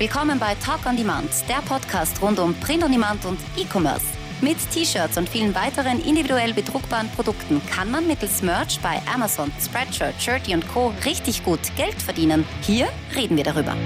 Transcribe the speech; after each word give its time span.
Willkommen 0.00 0.38
bei 0.38 0.54
Talk 0.54 0.86
on 0.86 0.96
Demand, 0.96 1.30
der 1.46 1.60
Podcast 1.60 2.22
rund 2.22 2.38
um 2.38 2.54
Print 2.54 2.82
on 2.82 2.90
Demand 2.90 3.22
und 3.26 3.38
E-Commerce. 3.54 4.06
Mit 4.40 4.56
T-Shirts 4.70 5.18
und 5.18 5.28
vielen 5.28 5.54
weiteren 5.54 6.00
individuell 6.02 6.54
bedruckbaren 6.54 7.10
Produkten 7.10 7.60
kann 7.66 7.90
man 7.90 8.06
mittels 8.06 8.40
Merch 8.40 8.80
bei 8.80 8.98
Amazon, 9.12 9.52
Spreadshirt, 9.60 10.14
Shirty 10.18 10.54
und 10.54 10.66
Co. 10.68 10.94
richtig 11.04 11.44
gut 11.44 11.60
Geld 11.76 12.00
verdienen. 12.00 12.46
Hier 12.62 12.88
reden 13.14 13.36
wir 13.36 13.44
darüber. 13.44 13.76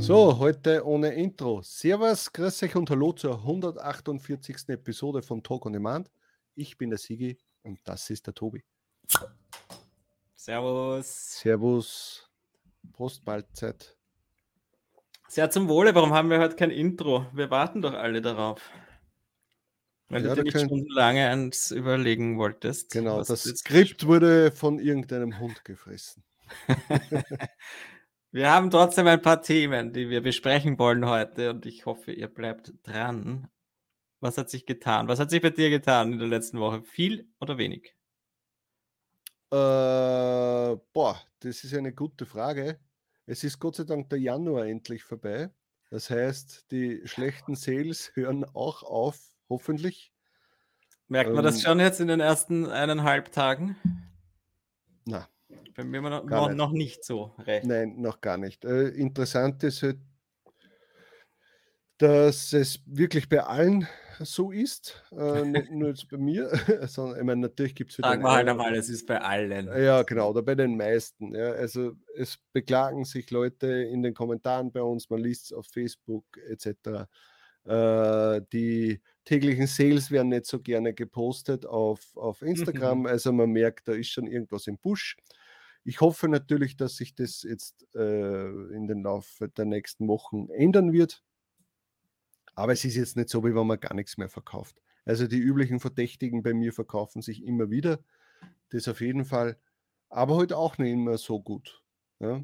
So, 0.00 0.38
heute 0.38 0.86
ohne 0.86 1.12
Intro. 1.14 1.60
Servus, 1.62 2.32
grüß 2.32 2.62
euch 2.62 2.76
und 2.76 2.88
hallo 2.88 3.10
zur 3.14 3.34
148. 3.34 4.68
Episode 4.68 5.22
von 5.22 5.42
Talk 5.42 5.66
on 5.66 5.72
Demand. 5.72 6.08
Ich 6.54 6.78
bin 6.78 6.90
der 6.90 7.00
Sigi 7.00 7.36
und 7.64 7.80
das 7.82 8.10
ist 8.10 8.28
der 8.28 8.34
Tobi. 8.34 8.62
Servus. 10.36 11.40
Servus. 11.40 12.27
Postmahlzeit. 12.92 13.96
Sehr 15.28 15.50
zum 15.50 15.68
Wohle. 15.68 15.94
Warum 15.94 16.14
haben 16.14 16.30
wir 16.30 16.40
heute 16.40 16.56
kein 16.56 16.70
Intro? 16.70 17.26
Wir 17.32 17.50
warten 17.50 17.82
doch 17.82 17.92
alle 17.92 18.22
darauf. 18.22 18.70
Weil 20.08 20.24
ja, 20.24 20.30
du 20.30 20.36
dir 20.36 20.44
nicht 20.44 20.54
können... 20.54 20.68
schon 20.68 20.86
lange 20.88 21.28
ans 21.28 21.70
Überlegen 21.70 22.38
wolltest. 22.38 22.92
Genau, 22.92 23.22
das 23.22 23.42
Skript 23.42 24.06
wurde 24.06 24.50
von 24.52 24.78
irgendeinem 24.78 25.38
Hund 25.38 25.64
gefressen. 25.64 26.24
wir 28.30 28.50
haben 28.50 28.70
trotzdem 28.70 29.06
ein 29.06 29.20
paar 29.20 29.42
Themen, 29.42 29.92
die 29.92 30.08
wir 30.08 30.22
besprechen 30.22 30.78
wollen 30.78 31.04
heute 31.04 31.50
und 31.50 31.66
ich 31.66 31.84
hoffe, 31.84 32.12
ihr 32.12 32.28
bleibt 32.28 32.72
dran. 32.84 33.48
Was 34.20 34.38
hat 34.38 34.48
sich 34.48 34.64
getan? 34.64 35.08
Was 35.08 35.20
hat 35.20 35.30
sich 35.30 35.42
bei 35.42 35.50
dir 35.50 35.68
getan 35.68 36.14
in 36.14 36.18
der 36.18 36.28
letzten 36.28 36.58
Woche? 36.58 36.82
Viel 36.82 37.28
oder 37.38 37.58
wenig? 37.58 37.97
Äh, 39.50 40.76
boah, 40.92 41.20
das 41.40 41.64
ist 41.64 41.74
eine 41.74 41.92
gute 41.92 42.26
Frage. 42.26 42.78
Es 43.26 43.44
ist 43.44 43.58
Gott 43.58 43.76
sei 43.76 43.84
Dank 43.84 44.10
der 44.10 44.18
Januar 44.18 44.66
endlich 44.66 45.04
vorbei. 45.04 45.50
Das 45.90 46.10
heißt, 46.10 46.70
die 46.70 47.00
schlechten 47.06 47.54
Sales 47.54 48.12
hören 48.14 48.44
auch 48.44 48.82
auf, 48.82 49.18
hoffentlich. 49.48 50.12
Merkt 51.08 51.30
man 51.30 51.38
ähm, 51.38 51.44
das 51.44 51.62
schon 51.62 51.80
jetzt 51.80 52.00
in 52.00 52.08
den 52.08 52.20
ersten 52.20 52.66
eineinhalb 52.66 53.32
Tagen? 53.32 53.76
Na. 55.06 55.26
Bei 55.74 55.84
mir 55.84 56.02
noch, 56.02 56.24
noch, 56.24 56.52
noch, 56.52 56.72
nicht 56.72 57.04
so 57.04 57.32
recht. 57.38 57.64
Nein, 57.64 58.00
noch 58.00 58.20
gar 58.20 58.36
nicht. 58.36 58.64
Äh, 58.64 58.88
interessant 58.88 59.62
ist 59.62 59.82
halt, 59.82 59.98
dass 61.98 62.52
es 62.52 62.80
wirklich 62.86 63.28
bei 63.28 63.42
allen 63.42 63.86
so 64.20 64.50
ist, 64.50 65.04
äh, 65.12 65.44
nicht 65.44 65.70
nur 65.70 65.90
jetzt 65.90 66.08
bei 66.08 66.16
mir, 66.16 66.50
sondern 66.88 67.18
ich 67.18 67.24
meine, 67.24 67.40
natürlich 67.42 67.74
gibt 67.74 67.90
es 67.90 67.96
Sagen 67.98 68.22
wir 68.22 68.32
halt 68.32 68.48
einmal, 68.48 68.74
es 68.74 68.88
ist 68.88 69.06
bei 69.06 69.20
allen. 69.20 69.66
Ja, 69.66 70.02
genau, 70.02 70.30
oder 70.30 70.42
bei 70.42 70.54
den 70.54 70.76
meisten. 70.76 71.34
Ja. 71.34 71.52
Also 71.52 71.92
es 72.16 72.38
beklagen 72.52 73.04
sich 73.04 73.30
Leute 73.30 73.66
in 73.66 74.02
den 74.02 74.14
Kommentaren 74.14 74.72
bei 74.72 74.82
uns, 74.82 75.10
man 75.10 75.20
liest 75.20 75.46
es 75.46 75.52
auf 75.52 75.66
Facebook 75.66 76.24
etc. 76.48 77.06
Äh, 77.64 78.42
die 78.52 79.00
täglichen 79.24 79.66
Sales 79.66 80.10
werden 80.10 80.30
nicht 80.30 80.46
so 80.46 80.60
gerne 80.60 80.94
gepostet 80.94 81.66
auf, 81.66 82.16
auf 82.16 82.42
Instagram, 82.42 83.00
mhm. 83.00 83.06
also 83.06 83.32
man 83.32 83.50
merkt, 83.50 83.88
da 83.88 83.92
ist 83.92 84.10
schon 84.10 84.26
irgendwas 84.26 84.66
im 84.66 84.78
Busch. 84.78 85.16
Ich 85.84 86.00
hoffe 86.00 86.28
natürlich, 86.28 86.76
dass 86.76 86.96
sich 86.96 87.14
das 87.14 87.42
jetzt 87.42 87.86
äh, 87.94 88.48
in 88.74 88.88
den 88.88 89.02
Laufe 89.02 89.48
der 89.48 89.64
nächsten 89.64 90.08
Wochen 90.08 90.48
ändern 90.50 90.92
wird. 90.92 91.22
Aber 92.58 92.72
es 92.72 92.84
ist 92.84 92.96
jetzt 92.96 93.16
nicht 93.16 93.28
so, 93.28 93.44
wie 93.44 93.54
wenn 93.54 93.66
man 93.68 93.78
gar 93.78 93.94
nichts 93.94 94.18
mehr 94.18 94.28
verkauft. 94.28 94.82
Also 95.04 95.28
die 95.28 95.38
üblichen 95.38 95.78
Verdächtigen 95.78 96.42
bei 96.42 96.54
mir 96.54 96.72
verkaufen 96.72 97.22
sich 97.22 97.44
immer 97.44 97.70
wieder. 97.70 98.00
Das 98.70 98.88
auf 98.88 99.00
jeden 99.00 99.24
Fall. 99.24 99.58
Aber 100.08 100.34
heute 100.34 100.56
halt 100.56 100.64
auch 100.64 100.78
nicht 100.78 100.90
immer 100.90 101.18
so 101.18 101.40
gut. 101.40 101.84
Ja, 102.18 102.42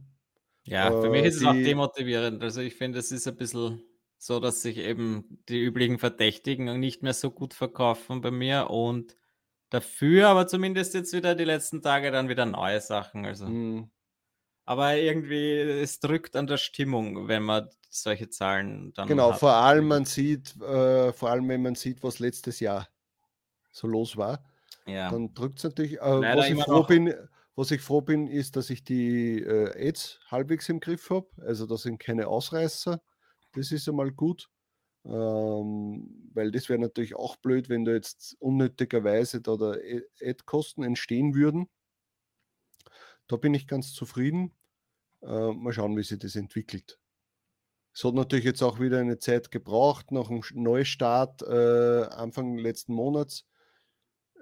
ja 0.63 0.93
für 0.93 1.09
äh, 1.09 1.11
mich 1.11 1.25
ist 1.25 1.41
die, 1.41 1.45
es 1.45 1.51
auch 1.51 1.53
demotivierend. 1.55 2.45
Also 2.45 2.61
ich 2.61 2.77
finde, 2.77 3.01
es 3.01 3.11
ist 3.11 3.27
ein 3.27 3.35
bisschen 3.35 3.83
so, 4.17 4.39
dass 4.39 4.63
sich 4.63 4.79
eben 4.79 5.43
die 5.49 5.61
üblichen 5.61 5.99
Verdächtigen 5.99 6.79
nicht 6.79 7.03
mehr 7.03 7.13
so 7.13 7.33
gut 7.33 7.53
verkaufen 7.53 8.21
bei 8.21 8.31
mir 8.31 8.71
und 8.71 9.17
dafür 9.71 10.29
aber 10.29 10.47
zumindest 10.47 10.95
jetzt 10.95 11.13
wieder 11.13 11.35
die 11.35 11.43
letzten 11.43 11.83
Tage 11.83 12.13
dann 12.13 12.29
wieder 12.29 12.47
neue 12.47 12.81
Sachen. 12.81 13.27
Also. 13.27 13.47
Mhm. 13.47 13.91
Aber 14.65 14.97
irgendwie, 14.97 15.61
es 15.61 16.01
drückt 16.01 16.37
an 16.37 16.47
der 16.47 16.57
Stimmung, 16.57 17.29
wenn 17.29 17.43
man 17.43 17.69
solche 17.91 18.29
Zahlen 18.29 18.93
dann. 18.95 19.09
Genau, 19.09 19.33
hat. 19.33 19.41
vor 19.41 19.53
allem 19.53 19.89
man 19.89 20.05
sieht, 20.05 20.61
äh, 20.61 21.13
vor 21.13 21.31
allem 21.31 21.49
wenn 21.49 21.63
man 21.63 21.75
sieht, 21.75 22.03
was 22.03 22.19
letztes 22.19 22.61
Jahr 22.61 22.89
so 23.71 23.87
los 23.87 24.17
war, 24.17 24.45
ja. 24.87 25.11
dann 25.11 25.35
drückt 25.35 25.59
es 25.59 25.65
natürlich. 25.65 26.01
Äh, 26.01 26.21
was, 26.21 26.49
ich 26.49 26.63
froh 26.63 26.83
bin, 26.83 27.15
was 27.57 27.71
ich 27.71 27.83
froh 27.83 28.01
bin, 28.01 28.27
ist, 28.27 28.57
dass 28.57 28.71
ich 28.71 28.85
die 28.85 29.41
äh, 29.41 29.89
Ads 29.89 30.21
halbwegs 30.31 30.69
im 30.69 30.81
Griff 30.81 31.11
habe. 31.11 31.29
Also 31.43 31.67
da 31.67 31.77
sind 31.77 31.99
keine 31.99 32.27
Ausreißer. 32.29 33.01
Das 33.53 33.71
ist 33.71 33.89
einmal 33.89 34.13
gut. 34.13 34.49
Ähm, 35.07 36.31
weil 36.33 36.51
das 36.51 36.71
wäre 36.71 36.79
natürlich 36.79 37.15
auch 37.15 37.37
blöd, 37.37 37.69
wenn 37.69 37.85
da 37.85 37.93
jetzt 37.93 38.37
unnötigerweise 38.41 39.43
da 39.43 39.53
Ad-Kosten 40.23 40.83
entstehen 40.83 41.35
würden. 41.35 41.69
Da 43.27 43.37
bin 43.37 43.55
ich 43.55 43.67
ganz 43.67 43.93
zufrieden. 43.93 44.53
Äh, 45.23 45.53
mal 45.53 45.73
schauen, 45.73 45.97
wie 45.97 46.03
sich 46.03 46.19
das 46.19 46.37
entwickelt. 46.37 46.99
Es 47.95 48.05
hat 48.05 48.15
natürlich 48.15 48.45
jetzt 48.45 48.63
auch 48.63 48.81
wieder 48.81 48.99
eine 48.99 49.19
Zeit 49.19 49.51
gebraucht, 49.51 50.11
nach 50.11 50.27
dem 50.29 50.43
Neustart 50.55 51.43
äh, 51.43 52.05
Anfang 52.11 52.59
letzten 52.59 52.93
Monats 52.93 53.47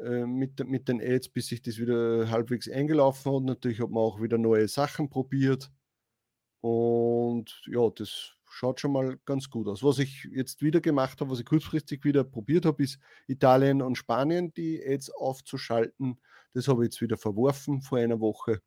äh, 0.03 0.25
mit, 0.25 0.66
mit 0.66 0.88
den 0.88 1.00
Ads, 1.00 1.28
bis 1.28 1.48
sich 1.48 1.60
das 1.60 1.78
wieder 1.78 2.31
halbwegs 2.31 2.69
eingelaufen 2.69 3.32
hat. 3.34 3.43
Natürlich 3.43 3.81
hat 3.81 3.91
man 3.91 4.03
auch 4.03 4.22
wieder 4.22 4.38
neue 4.38 4.69
Sachen 4.69 5.10
probiert. 5.10 5.70
Und 6.60 7.62
ja, 7.66 7.88
das 7.91 8.37
schaut 8.49 8.81
schon 8.81 8.93
mal 8.93 9.19
ganz 9.26 9.50
gut 9.50 9.69
aus. 9.69 9.82
Was 9.82 9.99
ich 9.99 10.28
jetzt 10.32 10.62
wieder 10.62 10.81
gemacht 10.81 11.20
habe, 11.20 11.31
was 11.31 11.41
ich 11.41 11.47
kurzfristig 11.47 12.04
wieder 12.04 12.25
probiert 12.25 12.64
habe, 12.64 12.82
ist 12.82 12.99
Italien 13.26 13.82
und 13.82 13.97
Spanien 13.97 14.53
die 14.54 14.82
Ads 14.84 15.10
aufzuschalten. 15.10 16.20
Das 16.54 16.69
habe 16.69 16.84
ich 16.84 16.87
jetzt 16.87 17.00
wieder 17.03 17.19
verworfen 17.19 17.82
vor 17.82 17.99
einer 17.99 18.20
Woche 18.20 18.62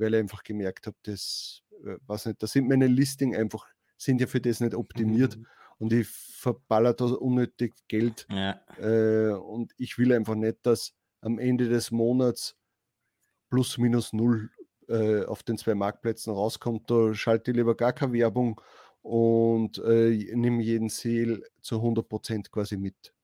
weil 0.00 0.14
ich 0.14 0.20
einfach 0.20 0.42
gemerkt 0.42 0.86
habe, 0.86 0.96
dass, 1.02 1.62
äh, 1.84 1.96
was 2.06 2.26
nicht, 2.26 2.42
da 2.42 2.46
sind 2.46 2.68
meine 2.68 2.86
Listing 2.86 3.36
einfach, 3.36 3.66
sind 3.96 4.20
ja 4.20 4.26
für 4.26 4.40
das 4.40 4.60
nicht 4.60 4.74
optimiert 4.74 5.36
mhm. 5.36 5.46
und 5.78 5.92
ich 5.92 6.08
verballer 6.08 6.94
da 6.94 7.04
unnötig 7.04 7.74
Geld 7.86 8.26
ja. 8.30 8.60
äh, 8.78 9.34
und 9.34 9.72
ich 9.76 9.98
will 9.98 10.12
einfach 10.12 10.34
nicht, 10.34 10.58
dass 10.62 10.94
am 11.20 11.38
Ende 11.38 11.68
des 11.68 11.90
Monats 11.90 12.56
plus 13.50 13.78
minus 13.78 14.12
null 14.12 14.50
äh, 14.88 15.24
auf 15.24 15.42
den 15.42 15.58
zwei 15.58 15.74
Marktplätzen 15.74 16.32
rauskommt. 16.32 16.90
Da 16.90 17.14
schalte 17.14 17.50
ich 17.50 17.56
lieber 17.56 17.76
gar 17.76 17.92
keine 17.92 18.14
Werbung 18.14 18.60
und 19.02 19.78
äh, 19.78 20.34
nehme 20.34 20.62
jeden 20.62 20.88
Sale 20.88 21.42
zu 21.60 21.76
100% 21.76 22.50
quasi 22.50 22.76
mit. 22.76 23.14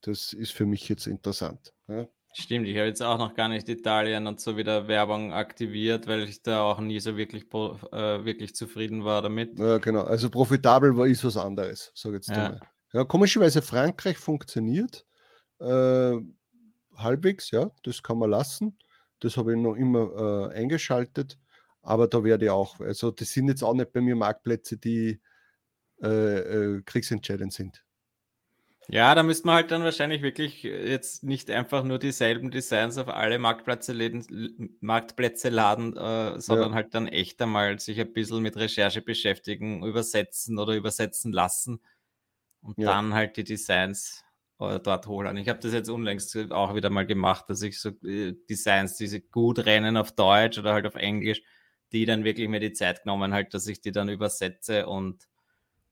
Das 0.00 0.32
ist 0.32 0.52
für 0.52 0.66
mich 0.66 0.88
jetzt 0.88 1.06
interessant. 1.06 1.74
Ja? 1.88 2.08
Stimmt, 2.34 2.66
ich 2.66 2.76
habe 2.76 2.86
jetzt 2.86 3.02
auch 3.02 3.18
noch 3.18 3.34
gar 3.34 3.48
nicht 3.48 3.68
Italien 3.68 4.26
und 4.26 4.40
so 4.40 4.56
wieder 4.56 4.88
Werbung 4.88 5.32
aktiviert, 5.32 6.06
weil 6.06 6.22
ich 6.22 6.42
da 6.42 6.62
auch 6.62 6.80
nie 6.80 6.98
so 6.98 7.16
wirklich, 7.16 7.44
äh, 7.44 8.24
wirklich 8.24 8.54
zufrieden 8.54 9.04
war 9.04 9.20
damit. 9.20 9.58
Ja, 9.58 9.76
genau. 9.78 10.04
Also 10.04 10.30
profitabel 10.30 10.96
war 10.96 11.06
ist 11.06 11.24
was 11.24 11.36
anderes, 11.36 11.92
sage 11.94 12.16
jetzt 12.16 12.30
ja. 12.30 12.36
mal. 12.36 12.60
Ja, 12.94 13.04
komischerweise 13.04 13.60
Frankreich 13.60 14.16
funktioniert 14.16 15.06
äh, 15.60 16.16
halbwegs, 16.96 17.50
ja, 17.50 17.70
das 17.82 18.02
kann 18.02 18.18
man 18.18 18.30
lassen. 18.30 18.78
Das 19.20 19.36
habe 19.36 19.52
ich 19.52 19.58
noch 19.58 19.74
immer 19.74 20.50
äh, 20.50 20.54
eingeschaltet, 20.54 21.38
aber 21.82 22.08
da 22.08 22.24
werde 22.24 22.46
ich 22.46 22.50
auch, 22.50 22.80
also 22.80 23.10
das 23.10 23.30
sind 23.30 23.48
jetzt 23.48 23.62
auch 23.62 23.74
nicht 23.74 23.92
bei 23.92 24.00
mir 24.00 24.16
Marktplätze, 24.16 24.78
die 24.78 25.20
äh, 26.02 26.08
äh, 26.08 26.82
kriegsentscheidend 26.82 27.52
sind. 27.52 27.84
Ja, 28.88 29.14
da 29.14 29.22
müsste 29.22 29.46
man 29.46 29.56
halt 29.56 29.70
dann 29.70 29.84
wahrscheinlich 29.84 30.22
wirklich 30.22 30.64
jetzt 30.64 31.22
nicht 31.22 31.50
einfach 31.50 31.84
nur 31.84 31.98
dieselben 31.98 32.50
Designs 32.50 32.98
auf 32.98 33.08
alle 33.08 33.38
Marktplätze, 33.38 33.92
läden, 33.92 34.76
Marktplätze 34.80 35.50
laden, 35.50 35.96
äh, 35.96 36.40
sondern 36.40 36.70
ja. 36.70 36.74
halt 36.74 36.94
dann 36.94 37.06
echt 37.06 37.40
einmal 37.40 37.78
sich 37.78 38.00
ein 38.00 38.12
bisschen 38.12 38.42
mit 38.42 38.56
Recherche 38.56 39.00
beschäftigen, 39.00 39.84
übersetzen 39.84 40.58
oder 40.58 40.74
übersetzen 40.74 41.32
lassen 41.32 41.80
und 42.60 42.78
ja. 42.78 42.88
dann 42.88 43.14
halt 43.14 43.36
die 43.36 43.44
Designs 43.44 44.24
äh, 44.58 44.80
dort 44.80 45.06
holen. 45.06 45.36
Ich 45.36 45.48
habe 45.48 45.60
das 45.60 45.72
jetzt 45.72 45.88
unlängst 45.88 46.36
auch 46.50 46.74
wieder 46.74 46.90
mal 46.90 47.06
gemacht, 47.06 47.46
dass 47.48 47.62
ich 47.62 47.80
so 47.80 47.90
äh, 48.04 48.34
Designs, 48.50 48.96
die 48.96 49.20
gut 49.30 49.60
rennen 49.60 49.96
auf 49.96 50.12
Deutsch 50.12 50.58
oder 50.58 50.72
halt 50.72 50.86
auf 50.86 50.96
Englisch, 50.96 51.42
die 51.92 52.04
dann 52.04 52.24
wirklich 52.24 52.48
mir 52.48 52.60
die 52.60 52.72
Zeit 52.72 53.02
genommen 53.04 53.32
halt, 53.32 53.54
dass 53.54 53.66
ich 53.66 53.80
die 53.80 53.92
dann 53.92 54.08
übersetze 54.08 54.86
und 54.86 55.28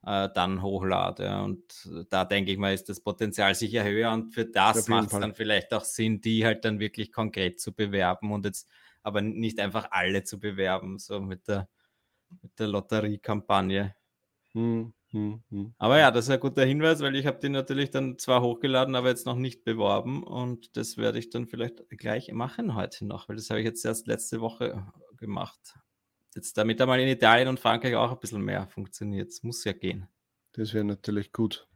äh, 0.04 0.28
dann 0.34 0.62
hochlade. 0.62 1.42
Und 1.42 1.88
da 2.10 2.24
denke 2.24 2.52
ich 2.52 2.58
mal, 2.58 2.74
ist 2.74 2.88
das 2.88 3.00
Potenzial 3.00 3.54
sicher 3.54 3.84
höher 3.84 4.12
und 4.12 4.32
für 4.32 4.44
das 4.44 4.88
macht 4.88 5.12
es 5.12 5.18
dann 5.18 5.34
vielleicht 5.34 5.72
auch 5.74 5.84
Sinn, 5.84 6.20
die 6.20 6.44
halt 6.44 6.64
dann 6.64 6.80
wirklich 6.80 7.12
konkret 7.12 7.60
zu 7.60 7.74
bewerben 7.74 8.32
und 8.32 8.44
jetzt 8.44 8.68
aber 9.02 9.22
nicht 9.22 9.60
einfach 9.60 9.88
alle 9.90 10.24
zu 10.24 10.38
bewerben, 10.38 10.98
so 10.98 11.20
mit 11.20 11.48
der, 11.48 11.68
mit 12.42 12.58
der 12.58 12.68
Lotteriekampagne. 12.68 13.94
Hm, 14.52 14.92
hm, 15.10 15.42
hm. 15.48 15.74
Aber 15.78 15.98
ja, 15.98 16.10
das 16.10 16.26
ist 16.26 16.30
ein 16.30 16.40
guter 16.40 16.64
Hinweis, 16.64 17.00
weil 17.00 17.16
ich 17.16 17.26
habe 17.26 17.38
die 17.38 17.48
natürlich 17.48 17.90
dann 17.90 18.18
zwar 18.18 18.42
hochgeladen, 18.42 18.94
aber 18.94 19.08
jetzt 19.08 19.26
noch 19.26 19.36
nicht 19.36 19.64
beworben 19.64 20.22
und 20.22 20.76
das 20.76 20.96
werde 20.96 21.18
ich 21.18 21.30
dann 21.30 21.46
vielleicht 21.46 21.88
gleich 21.90 22.30
machen 22.32 22.74
heute 22.74 23.06
noch, 23.06 23.28
weil 23.28 23.36
das 23.36 23.50
habe 23.50 23.60
ich 23.60 23.66
jetzt 23.66 23.84
erst 23.84 24.06
letzte 24.06 24.40
Woche 24.40 24.86
gemacht. 25.16 25.78
Jetzt 26.34 26.56
damit 26.56 26.80
einmal 26.80 27.00
in 27.00 27.08
Italien 27.08 27.48
und 27.48 27.60
Frankreich 27.60 27.94
auch 27.94 28.12
ein 28.12 28.18
bisschen 28.18 28.42
mehr 28.42 28.66
funktioniert. 28.68 29.28
Es 29.28 29.42
muss 29.42 29.64
ja 29.64 29.72
gehen. 29.72 30.08
Das 30.52 30.74
wäre 30.74 30.84
natürlich 30.84 31.32
gut. 31.32 31.66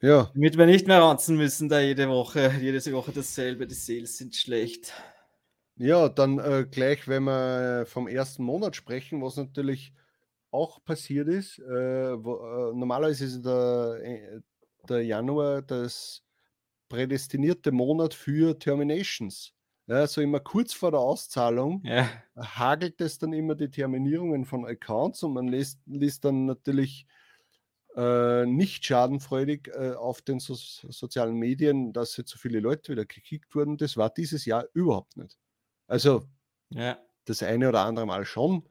Ja. 0.00 0.30
Damit 0.34 0.58
wir 0.58 0.66
nicht 0.66 0.86
mehr 0.86 1.00
ranzen 1.00 1.36
müssen, 1.36 1.68
da 1.68 1.80
jede 1.80 2.08
Woche, 2.08 2.52
jede 2.60 2.80
Woche 2.92 3.12
dasselbe, 3.12 3.66
die 3.66 3.74
Sales 3.74 4.18
sind 4.18 4.34
schlecht. 4.34 4.92
Ja, 5.76 6.08
dann 6.08 6.38
äh, 6.38 6.66
gleich, 6.70 7.08
wenn 7.08 7.24
wir 7.24 7.84
vom 7.86 8.06
ersten 8.06 8.44
Monat 8.44 8.76
sprechen, 8.76 9.22
was 9.22 9.36
natürlich 9.36 9.92
auch 10.50 10.84
passiert 10.84 11.28
ist. 11.28 11.58
Äh, 11.58 12.24
wo, 12.24 12.36
äh, 12.36 12.76
normalerweise 12.76 13.24
ist 13.24 13.42
der, 13.44 13.98
äh, 14.02 14.40
der 14.88 15.04
Januar 15.04 15.62
das 15.62 16.22
prädestinierte 16.88 17.72
Monat 17.72 18.14
für 18.14 18.56
Terminations. 18.58 19.52
Ja, 19.86 20.06
so 20.06 20.22
immer 20.22 20.40
kurz 20.40 20.72
vor 20.72 20.90
der 20.92 21.00
Auszahlung 21.00 21.82
ja. 21.84 22.08
hagelt 22.36 23.00
es 23.02 23.18
dann 23.18 23.34
immer 23.34 23.54
die 23.54 23.70
Terminierungen 23.70 24.46
von 24.46 24.66
Accounts 24.66 25.22
und 25.22 25.34
man 25.34 25.46
liest, 25.46 25.78
liest 25.84 26.24
dann 26.24 26.46
natürlich 26.46 27.06
äh, 27.94 28.46
nicht 28.46 28.84
schadenfreudig 28.84 29.68
äh, 29.74 29.92
auf 29.92 30.22
den 30.22 30.40
so 30.40 30.54
sozialen 30.54 31.36
Medien, 31.36 31.92
dass 31.92 32.16
jetzt 32.16 32.30
so 32.30 32.38
viele 32.38 32.60
Leute 32.60 32.92
wieder 32.92 33.04
gekickt 33.04 33.54
wurden. 33.54 33.76
Das 33.76 33.96
war 33.98 34.08
dieses 34.08 34.46
Jahr 34.46 34.64
überhaupt 34.72 35.18
nicht. 35.18 35.38
Also 35.86 36.24
ja. 36.70 36.98
das 37.26 37.42
eine 37.42 37.68
oder 37.68 37.80
andere 37.80 38.06
Mal 38.06 38.24
schon, 38.24 38.66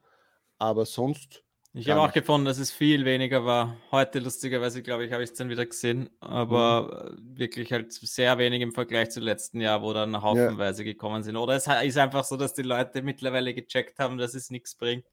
aber 0.58 0.84
sonst 0.84 1.43
ich 1.76 1.90
habe 1.90 2.00
auch 2.02 2.12
gefunden, 2.12 2.44
dass 2.44 2.58
es 2.58 2.70
viel 2.70 3.04
weniger 3.04 3.44
war. 3.44 3.76
Heute, 3.90 4.20
lustigerweise, 4.20 4.80
glaube 4.80 5.04
ich, 5.04 5.12
habe 5.12 5.24
ich 5.24 5.30
es 5.30 5.36
dann 5.36 5.50
wieder 5.50 5.66
gesehen. 5.66 6.08
Aber 6.20 7.10
mhm. 7.18 7.36
wirklich 7.36 7.72
halt 7.72 7.92
sehr 7.92 8.38
wenig 8.38 8.62
im 8.62 8.72
Vergleich 8.72 9.10
zu 9.10 9.18
letzten 9.18 9.60
Jahr, 9.60 9.82
wo 9.82 9.92
dann 9.92 10.22
haufenweise 10.22 10.84
ja. 10.84 10.92
gekommen 10.92 11.24
sind. 11.24 11.36
Oder 11.36 11.56
es 11.56 11.66
ist 11.66 11.98
einfach 11.98 12.22
so, 12.22 12.36
dass 12.36 12.54
die 12.54 12.62
Leute 12.62 13.02
mittlerweile 13.02 13.52
gecheckt 13.54 13.98
haben, 13.98 14.18
dass 14.18 14.34
es 14.34 14.50
nichts 14.50 14.76
bringt, 14.76 15.04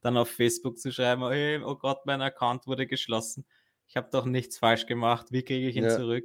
dann 0.00 0.16
auf 0.16 0.30
Facebook 0.30 0.78
zu 0.78 0.90
schreiben, 0.90 1.28
hey, 1.28 1.60
oh 1.62 1.76
Gott, 1.76 2.06
mein 2.06 2.22
Account 2.22 2.66
wurde 2.66 2.86
geschlossen. 2.86 3.44
Ich 3.86 3.96
habe 3.96 4.08
doch 4.10 4.24
nichts 4.24 4.56
falsch 4.56 4.86
gemacht. 4.86 5.26
Wie 5.30 5.42
kriege 5.42 5.68
ich 5.68 5.76
ihn 5.76 5.84
ja. 5.84 5.94
zurück? 5.94 6.24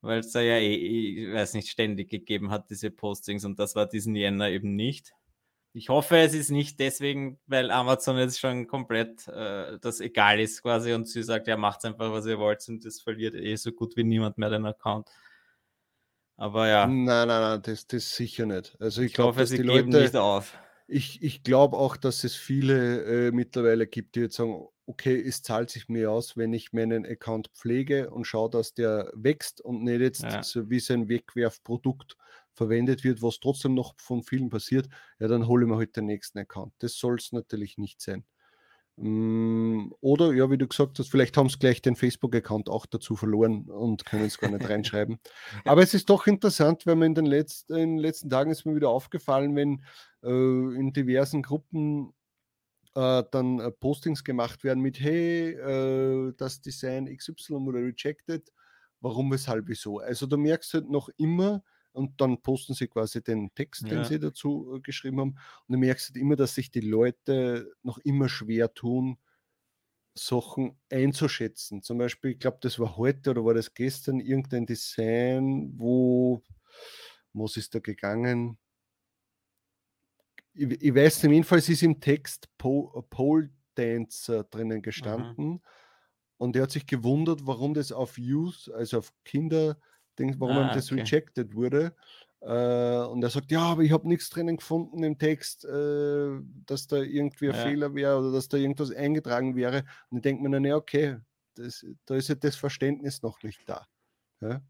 Weil 0.00 0.20
es 0.20 0.32
da 0.32 0.40
ja 0.40 0.56
eh, 0.56 0.76
ich 0.76 1.34
weiß 1.34 1.52
nicht, 1.52 1.68
ständig 1.68 2.08
gegeben 2.08 2.50
hat, 2.50 2.70
diese 2.70 2.90
Postings. 2.90 3.44
Und 3.44 3.58
das 3.58 3.74
war 3.74 3.86
diesen 3.86 4.14
Jänner 4.14 4.48
eben 4.48 4.74
nicht. 4.74 5.12
Ich 5.76 5.88
hoffe, 5.88 6.18
es 6.18 6.34
ist 6.34 6.50
nicht 6.50 6.78
deswegen, 6.78 7.40
weil 7.46 7.72
Amazon 7.72 8.16
jetzt 8.16 8.38
schon 8.38 8.68
komplett 8.68 9.26
äh, 9.26 9.76
das 9.80 9.98
egal 9.98 10.38
ist 10.38 10.62
quasi 10.62 10.92
und 10.92 11.08
sie 11.08 11.24
sagt, 11.24 11.48
ja, 11.48 11.56
macht 11.56 11.84
einfach, 11.84 12.12
was 12.12 12.26
ihr 12.26 12.38
wollt 12.38 12.64
und 12.68 12.84
das 12.84 13.00
verliert 13.00 13.34
eh 13.34 13.56
so 13.56 13.72
gut 13.72 13.96
wie 13.96 14.04
niemand 14.04 14.38
mehr 14.38 14.50
den 14.50 14.66
Account. 14.66 15.08
Aber 16.36 16.68
ja. 16.68 16.86
Nein, 16.86 17.26
nein, 17.26 17.28
nein, 17.28 17.62
das, 17.62 17.88
das 17.88 18.14
sicher 18.14 18.46
nicht. 18.46 18.76
Also 18.78 19.02
ich, 19.02 19.08
ich 19.08 19.14
glaube, 19.14 19.40
dass 19.40 19.50
sie 19.50 19.56
die 19.56 19.62
geben 19.64 19.90
Leute, 19.90 20.04
nicht 20.04 20.16
auf. 20.16 20.56
Ich, 20.86 21.20
ich 21.22 21.42
glaube 21.42 21.76
auch, 21.76 21.96
dass 21.96 22.22
es 22.22 22.36
viele 22.36 23.28
äh, 23.28 23.32
mittlerweile 23.32 23.88
gibt, 23.88 24.14
die 24.14 24.20
jetzt 24.20 24.36
sagen, 24.36 24.68
okay, 24.86 25.20
es 25.20 25.42
zahlt 25.42 25.70
sich 25.70 25.88
mir 25.88 26.12
aus, 26.12 26.36
wenn 26.36 26.52
ich 26.52 26.72
meinen 26.72 27.04
Account 27.04 27.48
pflege 27.48 28.10
und 28.10 28.26
schaue, 28.26 28.50
dass 28.50 28.74
der 28.74 29.10
wächst 29.14 29.60
und 29.60 29.82
nicht 29.82 30.00
jetzt 30.00 30.22
ja. 30.22 30.42
so 30.44 30.70
wie 30.70 30.78
sein 30.78 31.08
Wegwerfprodukt 31.08 32.16
verwendet 32.54 33.04
wird, 33.04 33.22
was 33.22 33.40
trotzdem 33.40 33.74
noch 33.74 33.94
von 33.98 34.22
vielen 34.22 34.48
passiert, 34.48 34.88
ja, 35.18 35.28
dann 35.28 35.46
hole 35.46 35.64
ich 35.64 35.70
mir 35.70 35.76
halt 35.76 35.96
den 35.96 36.06
nächsten 36.06 36.38
Account. 36.38 36.72
Das 36.78 36.94
soll 36.94 37.16
es 37.16 37.32
natürlich 37.32 37.78
nicht 37.78 38.00
sein. 38.00 38.24
Mm, 38.96 39.90
oder, 40.00 40.32
ja, 40.32 40.50
wie 40.50 40.58
du 40.58 40.68
gesagt 40.68 40.98
hast, 40.98 41.10
vielleicht 41.10 41.36
haben 41.36 41.48
sie 41.48 41.58
gleich 41.58 41.82
den 41.82 41.96
Facebook-Account 41.96 42.68
auch 42.68 42.86
dazu 42.86 43.16
verloren 43.16 43.68
und 43.68 44.04
können 44.04 44.26
es 44.26 44.38
gar 44.38 44.50
nicht 44.50 44.68
reinschreiben. 44.68 45.18
Aber 45.64 45.82
es 45.82 45.94
ist 45.94 46.08
doch 46.10 46.28
interessant, 46.28 46.86
wenn 46.86 46.98
man 46.98 47.08
in 47.08 47.14
den, 47.16 47.26
Letz-, 47.26 47.68
in 47.70 47.96
den 47.96 47.98
letzten 47.98 48.30
Tagen 48.30 48.52
ist 48.52 48.64
mir 48.64 48.76
wieder 48.76 48.90
aufgefallen, 48.90 49.56
wenn 49.56 49.84
äh, 50.22 50.28
in 50.28 50.92
diversen 50.92 51.42
Gruppen 51.42 52.12
äh, 52.94 53.24
dann 53.32 53.58
äh, 53.58 53.72
Postings 53.72 54.22
gemacht 54.22 54.62
werden 54.62 54.80
mit, 54.80 55.00
hey, 55.00 55.50
äh, 55.50 56.32
das 56.36 56.60
Design 56.60 57.06
XY 57.06 57.54
oder 57.54 57.80
rejected, 57.80 58.52
warum, 59.00 59.32
weshalb, 59.32 59.66
wieso. 59.66 59.98
Also 59.98 60.26
du 60.26 60.36
merkst 60.36 60.74
halt 60.74 60.88
noch 60.88 61.08
immer, 61.16 61.64
und 61.94 62.20
dann 62.20 62.42
posten 62.42 62.74
sie 62.74 62.88
quasi 62.88 63.22
den 63.22 63.54
Text, 63.54 63.82
ja. 63.82 63.88
den 63.88 64.04
sie 64.04 64.18
dazu 64.18 64.74
äh, 64.74 64.80
geschrieben 64.80 65.20
haben. 65.20 65.30
Und 65.30 65.72
du 65.72 65.78
merkst 65.78 66.08
halt 66.08 66.16
immer, 66.16 66.36
dass 66.36 66.54
sich 66.54 66.70
die 66.70 66.80
Leute 66.80 67.72
noch 67.82 67.98
immer 67.98 68.28
schwer 68.28 68.74
tun, 68.74 69.16
Sachen 70.14 70.78
einzuschätzen. 70.90 71.82
Zum 71.82 71.98
Beispiel, 71.98 72.32
ich 72.32 72.38
glaube, 72.38 72.58
das 72.60 72.78
war 72.78 72.96
heute 72.96 73.30
oder 73.30 73.44
war 73.44 73.54
das 73.54 73.74
gestern 73.74 74.20
irgendein 74.20 74.66
Design, 74.66 75.72
wo, 75.76 76.42
was 77.32 77.56
ist 77.56 77.74
da 77.74 77.78
gegangen? 77.78 78.58
Ich, 80.52 80.70
ich 80.82 80.94
weiß 80.94 81.22
jedenfalls 81.22 81.68
ist 81.68 81.82
im 81.82 82.00
Text 82.00 82.48
Pole 82.58 83.50
Dancer 83.74 84.44
drinnen 84.44 84.82
gestanden. 84.82 85.46
Mhm. 85.46 85.60
Und 86.36 86.56
er 86.56 86.64
hat 86.64 86.72
sich 86.72 86.86
gewundert, 86.86 87.46
warum 87.46 87.74
das 87.74 87.92
auf 87.92 88.18
Youth, 88.18 88.70
also 88.74 88.98
auf 88.98 89.12
Kinder, 89.24 89.78
Ding, 90.18 90.36
warum 90.38 90.56
ah, 90.56 90.74
das 90.74 90.90
okay. 90.90 91.02
rejected 91.02 91.54
wurde. 91.54 91.94
Äh, 92.44 93.06
und 93.06 93.22
er 93.22 93.30
sagt, 93.30 93.50
ja, 93.50 93.60
aber 93.60 93.82
ich 93.82 93.92
habe 93.92 94.06
nichts 94.06 94.28
drinnen 94.28 94.58
gefunden 94.58 95.02
im 95.02 95.18
Text, 95.18 95.64
äh, 95.64 96.28
dass 96.66 96.86
da 96.86 96.98
irgendwie 96.98 97.48
ein 97.48 97.54
ja. 97.54 97.62
Fehler 97.62 97.94
wäre 97.94 98.18
oder 98.18 98.32
dass 98.32 98.48
da 98.48 98.58
irgendwas 98.58 98.90
eingetragen 98.90 99.56
wäre. 99.56 99.84
Und 100.10 100.18
ich 100.18 100.22
denke 100.22 100.42
mir 100.42 100.50
dann, 100.50 100.64
ja, 100.64 100.76
okay, 100.76 101.16
das, 101.54 101.86
da 102.04 102.16
ist 102.16 102.28
ja 102.28 102.34
das 102.34 102.56
Verständnis 102.56 103.22
noch 103.22 103.42
nicht 103.42 103.66
da. 103.66 103.86
Ja, 104.42 104.60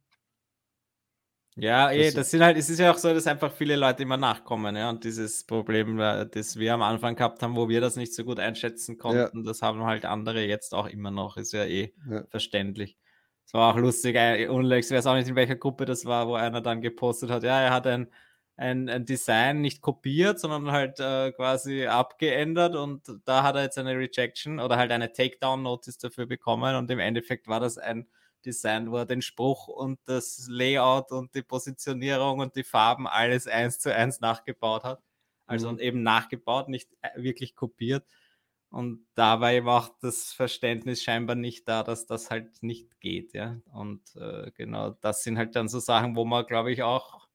ja 1.57 1.91
eh, 1.91 2.05
das, 2.05 2.15
das 2.15 2.31
sind 2.31 2.45
halt, 2.45 2.57
es 2.57 2.71
ist 2.71 2.79
ja 2.79 2.93
auch 2.93 2.99
so, 2.99 3.13
dass 3.13 3.27
einfach 3.27 3.53
viele 3.53 3.75
Leute 3.75 4.05
immer 4.05 4.19
nachkommen, 4.19 4.77
ja. 4.77 4.91
Und 4.91 5.03
dieses 5.03 5.43
Problem, 5.43 5.99
äh, 5.99 6.27
das 6.27 6.57
wir 6.57 6.75
am 6.75 6.83
Anfang 6.83 7.17
gehabt 7.17 7.43
haben, 7.43 7.57
wo 7.57 7.69
wir 7.69 7.81
das 7.81 7.97
nicht 7.97 8.15
so 8.15 8.25
gut 8.25 8.39
einschätzen 8.39 8.99
konnten, 8.99 9.39
ja. 9.39 9.45
das 9.45 9.63
haben 9.63 9.83
halt 9.83 10.05
andere 10.05 10.45
jetzt 10.45 10.75
auch 10.75 10.87
immer 10.87 11.11
noch, 11.11 11.37
ist 11.39 11.53
ja 11.53 11.65
eh 11.65 11.93
verständlich. 12.29 12.97
Es 13.47 13.55
war 13.55 13.75
auch 13.75 13.79
lustig, 13.79 14.17
äh, 14.17 14.49
unlängst, 14.49 14.91
ich 14.91 14.97
weiß 14.97 15.07
auch 15.07 15.15
nicht, 15.15 15.29
in 15.29 15.37
welcher 15.37 15.57
Gruppe 15.57 15.85
das 15.85 16.05
war, 16.05 16.29
wo 16.29 16.35
einer 16.35 16.61
dann 16.61 16.81
gepostet 16.81 17.31
hat, 17.31 17.43
ja, 17.45 17.61
er 17.61 17.73
hat 17.73 17.87
ein, 17.87 18.09
ein, 18.57 18.89
ein 18.89 19.05
Design 19.05 19.61
nicht 19.61 19.81
kopiert, 19.83 20.41
sondern 20.41 20.73
halt 20.73 21.01
äh, 21.01 21.33
quasi 21.33 21.87
abgeändert 21.87 22.77
und 22.77 23.03
da 23.25 23.43
hat 23.43 23.57
er 23.57 23.63
jetzt 23.63 23.79
eine 23.79 23.97
Rejection 23.97 24.61
oder 24.61 24.77
halt 24.77 24.91
eine 24.93 25.13
Takedown-Notice 25.13 25.99
dafür 25.99 26.27
bekommen 26.27 26.75
und 26.77 26.91
im 26.91 26.99
Endeffekt 26.99 27.49
war 27.49 27.61
das 27.61 27.79
ein 27.79 28.07
Design, 28.45 28.91
wo 28.91 28.99
er 28.99 29.07
den 29.07 29.23
Spruch 29.23 29.69
und 29.69 29.99
das 30.05 30.47
Layout 30.49 31.13
und 31.13 31.35
die 31.35 31.43
Positionierung 31.43 32.41
und 32.41 32.57
die 32.57 32.65
Farben 32.65 33.07
alles 33.07 33.47
eins 33.47 33.79
zu 33.79 33.95
eins 33.95 34.21
nachgebaut 34.21 34.85
hat. 34.85 35.03
Also 35.47 35.67
mhm. 35.67 35.75
und 35.75 35.81
eben 35.81 36.03
nachgebaut, 36.03 36.69
nicht 36.69 36.91
äh, 37.03 37.23
wirklich 37.23 37.55
kopiert. 37.55 38.05
Und 38.75 39.07
dabei 39.15 39.65
war 39.65 39.97
das 40.03 40.33
Verständnis 40.33 41.03
scheinbar 41.05 41.37
nicht 41.37 41.69
da, 41.69 41.85
dass 41.85 42.07
das 42.07 42.31
halt 42.31 42.61
nicht 42.63 43.01
geht, 43.01 43.33
ja. 43.33 43.61
Und 43.73 44.03
äh, 44.17 44.51
genau, 44.57 44.91
das 45.01 45.23
sind 45.23 45.39
halt 45.39 45.55
dann 45.55 45.69
so 45.69 45.79
Sachen, 45.79 46.17
wo 46.17 46.25
man, 46.25 46.45
glaube 46.47 46.73
ich, 46.73 46.83
auch 46.83 47.29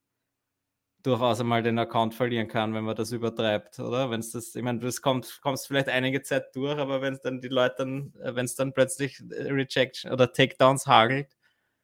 durchaus 1.03 1.39
einmal 1.39 1.63
den 1.63 1.79
Account 1.79 2.13
verlieren 2.13 2.47
kann, 2.47 2.73
wenn 2.73 2.83
man 2.83 2.95
das 2.95 3.11
übertreibt, 3.11 3.79
oder? 3.79 4.11
Wenn 4.11 4.19
es 4.19 4.31
das, 4.31 4.53
ich 4.55 4.61
meine, 4.63 4.79
das 4.79 5.01
kommt, 5.01 5.39
kommst 5.41 5.67
vielleicht 5.67 5.87
einige 5.89 6.21
Zeit 6.21 6.53
durch, 6.55 6.77
aber 6.77 7.01
wenn 7.01 7.13
es 7.13 7.21
dann 7.21 7.39
die 7.41 7.47
Leute 7.47 7.75
dann, 7.79 8.13
äh, 8.21 8.35
wenn 8.35 8.45
es 8.45 8.55
dann 8.55 8.73
plötzlich 8.73 9.21
äh, 9.31 9.51
Rejection 9.51 10.11
oder 10.11 10.31
Takedowns 10.33 10.87
hagelt, 10.87 11.37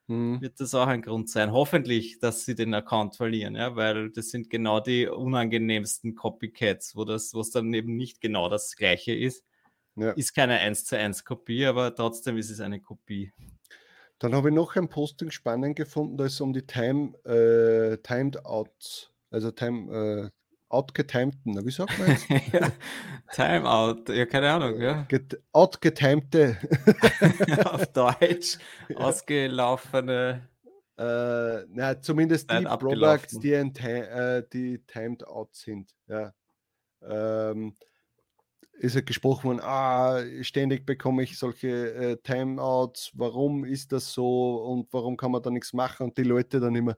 hm. 0.07 0.41
wird 0.41 0.59
das 0.59 0.75
auch 0.75 0.87
ein 0.87 1.01
Grund 1.01 1.29
sein. 1.29 1.51
Hoffentlich, 1.51 2.19
dass 2.19 2.45
sie 2.45 2.55
den 2.55 2.73
Account 2.73 3.15
verlieren, 3.15 3.55
ja, 3.55 3.75
weil 3.75 4.11
das 4.11 4.29
sind 4.29 4.49
genau 4.49 4.79
die 4.79 5.07
unangenehmsten 5.07 6.15
Copycats, 6.15 6.95
wo 6.95 7.05
das, 7.05 7.33
wo 7.33 7.41
es 7.41 7.51
dann 7.51 7.73
eben 7.73 7.95
nicht 7.95 8.21
genau 8.21 8.49
das 8.49 8.75
gleiche 8.75 9.13
ist. 9.13 9.43
Ja. 9.95 10.11
Ist 10.11 10.33
keine 10.33 10.59
1 10.59 10.85
zu 10.85 10.97
1 10.97 11.23
Kopie, 11.23 11.65
aber 11.65 11.95
trotzdem 11.95 12.37
ist 12.37 12.49
es 12.49 12.59
eine 12.59 12.81
Kopie. 12.81 13.31
Dann 14.19 14.33
habe 14.33 14.49
ich 14.49 14.55
noch 14.55 14.75
ein 14.75 14.89
Posting 14.89 15.31
spannend 15.31 15.75
gefunden, 15.75 16.17
da 16.17 16.25
ist 16.25 16.39
um 16.39 16.53
die 16.53 16.65
Time, 16.65 17.13
äh, 17.25 17.97
Timed 17.97 18.45
Outs, 18.45 19.11
also 19.29 19.51
Time, 19.51 20.31
äh, 20.31 20.34
outgetimten, 20.69 21.65
wie 21.65 21.71
sagt 21.71 21.97
man 21.99 22.09
jetzt? 22.09 22.27
ja, 22.53 22.71
Timeout, 23.31 24.11
ja, 24.13 24.25
keine 24.25 24.51
Ahnung, 24.51 24.81
ja. 24.81 25.03
Get, 25.07 25.41
outgetimte. 25.51 26.57
Auf 27.65 27.85
Deutsch, 27.87 28.57
ausgelaufene. 28.95 30.47
Äh, 30.97 31.65
na, 31.69 32.01
zumindest 32.01 32.49
die 32.49 32.63
Products, 32.63 33.37
die, 33.39 33.55
ein, 33.55 33.75
äh, 33.75 34.43
die 34.51 34.79
timed 34.87 35.27
out 35.27 35.53
sind. 35.53 35.93
Ja. 36.07 36.33
Ähm, 37.01 37.75
ist 38.77 38.95
ja 38.95 39.01
gesprochen 39.01 39.45
worden, 39.45 39.61
ah, 39.61 40.21
ständig 40.41 40.85
bekomme 40.85 41.23
ich 41.23 41.37
solche 41.37 41.93
äh, 41.93 42.17
Timeouts, 42.17 43.11
warum 43.13 43.63
ist 43.63 43.91
das 43.91 44.11
so 44.11 44.55
und 44.63 44.91
warum 44.91 45.15
kann 45.17 45.31
man 45.31 45.41
da 45.41 45.49
nichts 45.49 45.73
machen? 45.73 46.07
Und 46.07 46.17
die 46.17 46.23
Leute 46.23 46.59
dann 46.59 46.75
immer, 46.75 46.95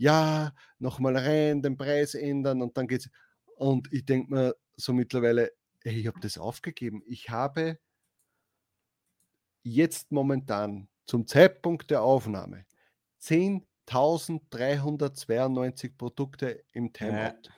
ja, 0.00 0.52
nochmal 0.78 1.16
rein, 1.16 1.62
den 1.62 1.76
Preis 1.76 2.14
ändern 2.14 2.62
und 2.62 2.76
dann 2.76 2.86
geht's. 2.88 3.08
Und 3.56 3.92
ich 3.92 4.04
denke 4.06 4.32
mir 4.32 4.54
so 4.76 4.92
mittlerweile, 4.92 5.50
hey, 5.82 6.00
ich 6.00 6.06
habe 6.06 6.20
das 6.20 6.38
aufgegeben. 6.38 7.02
Ich 7.06 7.28
habe 7.28 7.80
jetzt 9.62 10.10
momentan 10.10 10.88
zum 11.04 11.26
Zeitpunkt 11.26 11.90
der 11.90 12.00
Aufnahme 12.02 12.64
10.392 13.20 15.98
Produkte 15.98 16.64
im 16.72 16.94
Timeout. 16.94 17.42
Ja 17.44 17.52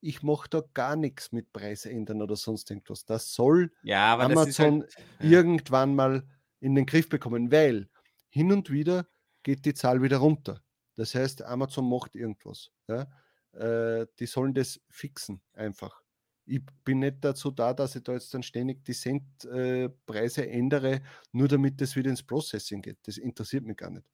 ich 0.00 0.22
mache 0.22 0.48
da 0.48 0.62
gar 0.74 0.94
nichts 0.94 1.32
mit 1.32 1.52
Preise 1.52 1.90
ändern 1.90 2.22
oder 2.22 2.36
sonst 2.36 2.70
irgendwas. 2.70 3.04
Das 3.04 3.34
soll 3.34 3.72
ja, 3.82 4.16
Amazon 4.16 4.82
halt, 4.82 4.96
ja. 5.20 5.30
irgendwann 5.30 5.96
mal 5.96 6.22
in 6.60 6.76
den 6.76 6.86
Griff 6.86 7.08
bekommen, 7.08 7.50
weil 7.50 7.88
hin 8.28 8.52
und 8.52 8.70
wieder 8.70 9.08
geht 9.42 9.64
die 9.64 9.74
Zahl 9.74 10.02
wieder 10.02 10.18
runter. 10.18 10.62
Das 10.96 11.14
heißt, 11.14 11.42
Amazon 11.42 11.88
macht 11.88 12.16
irgendwas. 12.16 12.70
Ja? 12.88 13.06
Äh, 13.52 14.06
die 14.18 14.26
sollen 14.26 14.54
das 14.54 14.80
fixen 14.90 15.40
einfach. 15.52 16.02
Ich 16.44 16.62
bin 16.84 17.00
nicht 17.00 17.16
dazu 17.20 17.50
da, 17.50 17.74
dass 17.74 17.96
ich 17.96 18.04
da 18.04 18.12
jetzt 18.12 18.32
dann 18.32 18.42
ständig 18.42 18.84
die 18.84 18.94
Centpreise 18.94 20.46
äh, 20.46 20.50
ändere, 20.50 21.02
nur 21.32 21.48
damit 21.48 21.80
das 21.80 21.96
wieder 21.96 22.10
ins 22.10 22.22
Processing 22.22 22.82
geht. 22.82 22.98
Das 23.02 23.18
interessiert 23.18 23.64
mich 23.64 23.76
gar 23.76 23.90
nicht. 23.90 24.06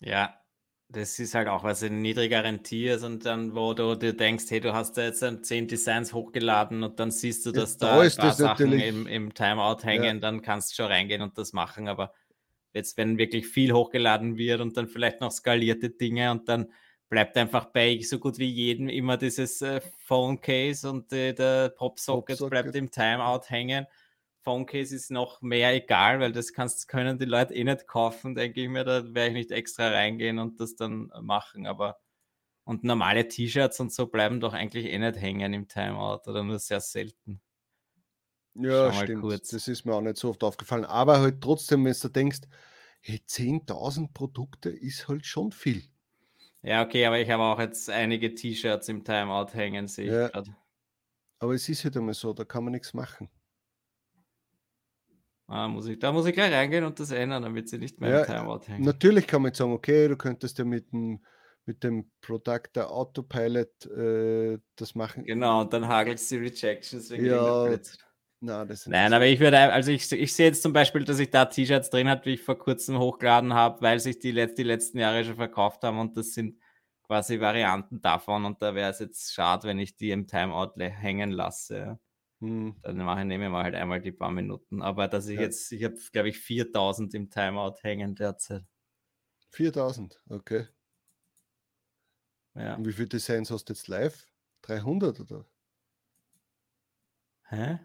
Ja, 0.00 0.40
das 0.88 1.18
ist 1.20 1.34
halt 1.34 1.46
auch 1.46 1.62
was 1.62 1.82
in 1.82 2.02
niedrigeren 2.02 2.62
Tiers 2.64 3.04
und 3.04 3.24
dann, 3.24 3.54
wo 3.54 3.74
du 3.74 3.94
dir 3.94 4.12
denkst, 4.12 4.46
hey, 4.48 4.60
du 4.60 4.72
hast 4.72 4.96
da 4.96 5.02
jetzt 5.02 5.24
zehn 5.44 5.68
Designs 5.68 6.12
hochgeladen 6.12 6.82
und 6.82 6.98
dann 6.98 7.12
siehst 7.12 7.46
du, 7.46 7.52
dass 7.52 7.74
ja, 7.74 7.78
da, 7.80 7.96
da 7.96 8.02
ein 8.02 8.16
paar 8.16 8.32
Sachen 8.32 8.72
im, 8.72 9.06
im 9.06 9.32
Timeout 9.32 9.84
hängen, 9.84 10.16
ja. 10.16 10.20
dann 10.20 10.42
kannst 10.42 10.72
du 10.72 10.82
schon 10.82 10.86
reingehen 10.86 11.22
und 11.22 11.38
das 11.38 11.52
machen. 11.52 11.86
Aber 11.86 12.12
jetzt, 12.72 12.96
wenn 12.96 13.18
wirklich 13.18 13.46
viel 13.46 13.72
hochgeladen 13.72 14.36
wird 14.36 14.60
und 14.60 14.76
dann 14.76 14.88
vielleicht 14.88 15.20
noch 15.20 15.32
skalierte 15.32 15.90
Dinge 15.90 16.30
und 16.30 16.48
dann 16.48 16.72
bleibt 17.08 17.36
einfach 17.36 17.66
bei 17.66 18.00
so 18.00 18.18
gut 18.18 18.38
wie 18.38 18.48
jedem 18.48 18.88
immer 18.88 19.16
dieses 19.16 19.60
äh, 19.62 19.80
Phone 19.98 20.40
Case 20.40 20.88
und 20.88 21.12
äh, 21.12 21.32
der 21.34 21.70
Pop-Socket 21.70 22.38
Pop 22.38 22.50
bleibt 22.50 22.74
im 22.76 22.90
Timeout 22.90 23.48
hängen. 23.48 23.86
Phone 24.42 24.64
Case 24.64 24.94
ist 24.94 25.10
noch 25.10 25.42
mehr 25.42 25.74
egal, 25.74 26.20
weil 26.20 26.32
das 26.32 26.52
kannst, 26.52 26.88
können 26.88 27.18
die 27.18 27.26
Leute 27.26 27.54
eh 27.54 27.64
nicht 27.64 27.86
kaufen, 27.86 28.34
denke 28.34 28.62
ich 28.62 28.68
mir, 28.68 28.84
da 28.84 29.02
werde 29.12 29.28
ich 29.28 29.34
nicht 29.34 29.50
extra 29.50 29.88
reingehen 29.88 30.38
und 30.38 30.60
das 30.60 30.76
dann 30.76 31.12
machen, 31.20 31.66
aber 31.66 31.98
und 32.64 32.84
normale 32.84 33.26
T-Shirts 33.26 33.80
und 33.80 33.92
so 33.92 34.06
bleiben 34.06 34.40
doch 34.40 34.52
eigentlich 34.52 34.86
eh 34.86 34.98
nicht 34.98 35.20
hängen 35.20 35.52
im 35.52 35.66
Timeout 35.66 36.20
oder 36.26 36.44
nur 36.44 36.58
sehr 36.60 36.80
selten. 36.80 37.42
Ja, 38.54 38.92
stimmt. 38.92 39.22
Kurz. 39.22 39.48
Das 39.48 39.68
ist 39.68 39.84
mir 39.84 39.94
auch 39.94 40.00
nicht 40.00 40.16
so 40.16 40.30
oft 40.30 40.42
aufgefallen. 40.42 40.84
Aber 40.84 41.20
halt 41.20 41.40
trotzdem, 41.40 41.84
wenn 41.84 41.94
du 42.00 42.08
denkst, 42.08 42.40
hey, 43.00 43.20
10.000 43.26 44.12
Produkte 44.12 44.70
ist 44.70 45.08
halt 45.08 45.26
schon 45.26 45.52
viel. 45.52 45.82
Ja, 46.62 46.82
okay, 46.84 47.06
aber 47.06 47.18
ich 47.18 47.30
habe 47.30 47.42
auch 47.42 47.58
jetzt 47.58 47.88
einige 47.88 48.34
T-Shirts 48.34 48.88
im 48.88 49.02
Timeout 49.02 49.54
hängen, 49.54 49.88
sehe 49.88 50.06
ich 50.06 50.12
ja. 50.12 50.28
gerade. 50.28 50.54
Aber 51.38 51.54
es 51.54 51.68
ist 51.68 51.84
halt 51.84 51.96
immer 51.96 52.12
so, 52.12 52.34
da 52.34 52.44
kann 52.44 52.64
man 52.64 52.72
nichts 52.72 52.92
machen. 52.92 53.30
Ah, 55.46 55.66
muss 55.66 55.86
ich, 55.88 55.98
da 55.98 56.12
muss 56.12 56.26
ich 56.26 56.34
gleich 56.34 56.52
reingehen 56.52 56.84
und 56.84 57.00
das 57.00 57.10
ändern, 57.10 57.42
damit 57.42 57.68
sie 57.68 57.78
nicht 57.78 57.98
mehr 57.98 58.10
ja, 58.10 58.20
im 58.20 58.26
Timeout 58.26 58.68
hängen. 58.68 58.84
Natürlich 58.84 59.26
kann 59.26 59.42
man 59.42 59.48
jetzt 59.48 59.58
sagen, 59.58 59.72
okay, 59.72 60.06
du 60.06 60.16
könntest 60.16 60.58
ja 60.58 60.64
mit 60.64 60.92
dem, 60.92 61.24
mit 61.64 61.82
dem 61.82 62.10
Product 62.20 62.68
der 62.74 62.90
Autopilot 62.90 63.86
äh, 63.86 64.58
das 64.76 64.94
machen. 64.94 65.24
Genau, 65.24 65.62
und 65.62 65.72
dann 65.72 65.88
hagelt 65.88 66.18
es 66.18 66.28
die 66.28 66.36
Rejections. 66.36 67.08
Ja, 67.08 67.66
na, 68.40 68.66
Nein, 68.86 69.12
aber 69.12 69.26
ich 69.26 69.38
würde, 69.38 69.58
also 69.58 69.90
ich, 69.90 70.10
ich 70.12 70.34
sehe 70.34 70.46
jetzt 70.46 70.62
zum 70.62 70.72
Beispiel, 70.72 71.04
dass 71.04 71.18
ich 71.18 71.30
da 71.30 71.44
T-Shirts 71.44 71.90
drin 71.90 72.08
habe, 72.08 72.24
wie 72.24 72.34
ich 72.34 72.42
vor 72.42 72.58
kurzem 72.58 72.98
hochgeladen 72.98 73.52
habe, 73.52 73.82
weil 73.82 74.00
sich 74.00 74.18
die, 74.18 74.32
die 74.32 74.62
letzten 74.62 74.98
Jahre 74.98 75.24
schon 75.24 75.36
verkauft 75.36 75.82
haben 75.84 75.98
und 75.98 76.16
das 76.16 76.32
sind 76.32 76.58
quasi 77.02 77.38
Varianten 77.38 78.00
davon 78.00 78.46
und 78.46 78.62
da 78.62 78.74
wäre 78.74 78.90
es 78.90 78.98
jetzt 78.98 79.34
schade, 79.34 79.68
wenn 79.68 79.78
ich 79.78 79.96
die 79.96 80.10
im 80.10 80.26
Timeout 80.26 80.72
hängen 80.78 81.32
lasse. 81.32 81.98
Hm. 82.40 82.76
Dann 82.82 82.96
mache 82.96 83.20
ich, 83.20 83.26
nehme 83.26 83.44
ich 83.44 83.50
mal 83.50 83.64
halt 83.64 83.74
einmal 83.74 84.00
die 84.00 84.12
paar 84.12 84.30
Minuten. 84.30 84.80
Aber 84.80 85.06
dass 85.06 85.28
ich 85.28 85.36
ja. 85.36 85.42
jetzt, 85.42 85.70
ich 85.72 85.84
habe 85.84 85.96
glaube 86.12 86.30
ich 86.30 86.38
4000 86.38 87.12
im 87.14 87.28
Timeout 87.28 87.74
hängen 87.82 88.14
derzeit. 88.14 88.64
4000, 89.50 90.22
okay. 90.30 90.66
Ja. 92.54 92.76
Und 92.76 92.86
wie 92.86 92.92
viele 92.92 93.08
Designs 93.08 93.50
hast 93.50 93.68
du 93.68 93.74
jetzt 93.74 93.88
live? 93.88 94.26
300 94.62 95.20
oder? 95.20 95.46
Hä? 97.48 97.80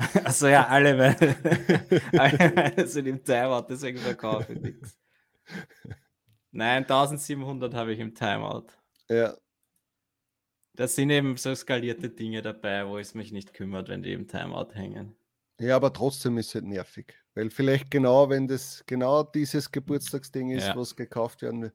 Also 0.24 0.48
ja, 0.48 0.66
alle, 0.66 1.16
alle 2.18 2.86
sind 2.86 3.06
im 3.06 3.22
Timeout, 3.22 3.66
deswegen 3.68 3.98
verkaufe 3.98 4.52
ich 4.54 4.60
nichts. 4.60 4.98
Nein, 6.52 6.84
1700 6.84 7.74
habe 7.74 7.92
ich 7.92 8.00
im 8.00 8.14
Timeout. 8.14 8.66
Ja. 9.08 9.36
Das 10.74 10.94
sind 10.94 11.10
eben 11.10 11.36
so 11.36 11.54
skalierte 11.54 12.08
Dinge 12.08 12.42
dabei, 12.42 12.86
wo 12.86 12.98
es 12.98 13.14
mich 13.14 13.32
nicht 13.32 13.52
kümmert, 13.52 13.88
wenn 13.88 14.02
die 14.02 14.12
im 14.12 14.26
Timeout 14.26 14.74
hängen. 14.74 15.16
Ja, 15.60 15.76
aber 15.76 15.92
trotzdem 15.92 16.38
ist 16.38 16.48
es 16.48 16.54
halt 16.54 16.64
nervig. 16.64 17.14
Weil 17.34 17.50
vielleicht 17.50 17.90
genau, 17.90 18.30
wenn 18.30 18.48
das 18.48 18.82
genau 18.86 19.22
dieses 19.22 19.70
Geburtstagsding 19.70 20.50
ist, 20.50 20.68
ja. 20.68 20.76
was 20.76 20.96
gekauft 20.96 21.42
werden, 21.42 21.70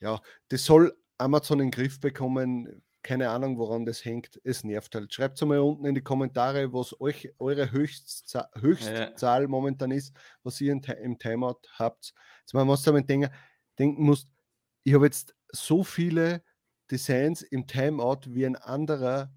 ja, 0.00 0.20
das 0.48 0.64
soll 0.64 0.94
Amazon 1.18 1.60
in 1.60 1.66
den 1.66 1.70
Griff 1.70 2.00
bekommen 2.00 2.82
keine 3.02 3.30
Ahnung, 3.30 3.58
woran 3.58 3.86
das 3.86 4.04
hängt. 4.04 4.40
Es 4.44 4.64
nervt 4.64 4.94
halt. 4.94 5.12
Schreibt 5.12 5.40
es 5.40 5.46
mal 5.46 5.58
unten 5.58 5.86
in 5.86 5.94
die 5.94 6.02
Kommentare, 6.02 6.72
was 6.72 6.98
euch 7.00 7.32
eure 7.38 7.72
Höchstzahl, 7.72 8.48
Höchstzahl 8.58 9.42
ja. 9.42 9.48
momentan 9.48 9.90
ist, 9.90 10.14
was 10.42 10.60
ihr 10.60 10.72
im 10.72 11.18
Timeout 11.18 11.60
habt. 11.78 12.12
Jetzt 12.40 12.54
man 12.54 12.66
muss 12.66 12.82
damit 12.82 13.08
denken, 13.08 13.30
denken 13.78 14.02
muss, 14.02 14.26
ich 14.84 14.94
habe 14.94 15.06
jetzt 15.06 15.34
so 15.50 15.82
viele 15.82 16.42
Designs 16.90 17.42
im 17.42 17.66
Timeout 17.66 18.20
wie 18.28 18.46
ein 18.46 18.56
anderer, 18.56 19.32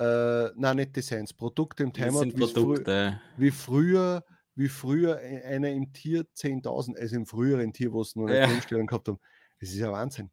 äh, 0.00 0.48
nein, 0.56 0.76
nicht 0.76 0.96
Designs, 0.96 1.32
Produkte 1.32 1.84
im 1.84 1.92
Timeout 1.92 2.26
wie, 2.26 2.32
Produkte. 2.32 3.20
Frü 3.36 3.42
wie 3.42 3.50
früher, 3.50 4.24
wie 4.54 4.68
früher 4.68 5.20
e-, 5.20 5.42
einer 5.42 5.70
im 5.70 5.92
Tier 5.92 6.24
10.000, 6.36 6.98
also 6.98 7.16
im 7.16 7.26
früheren 7.26 7.72
Tier, 7.72 7.92
wo 7.92 8.00
es 8.00 8.16
nur 8.16 8.28
eine 8.28 8.40
ja. 8.40 8.48
Umstellung 8.48 8.86
gehabt 8.86 9.08
haben. 9.08 9.20
Das 9.60 9.70
ist 9.70 9.76
ja 9.76 9.92
Wahnsinn. 9.92 10.30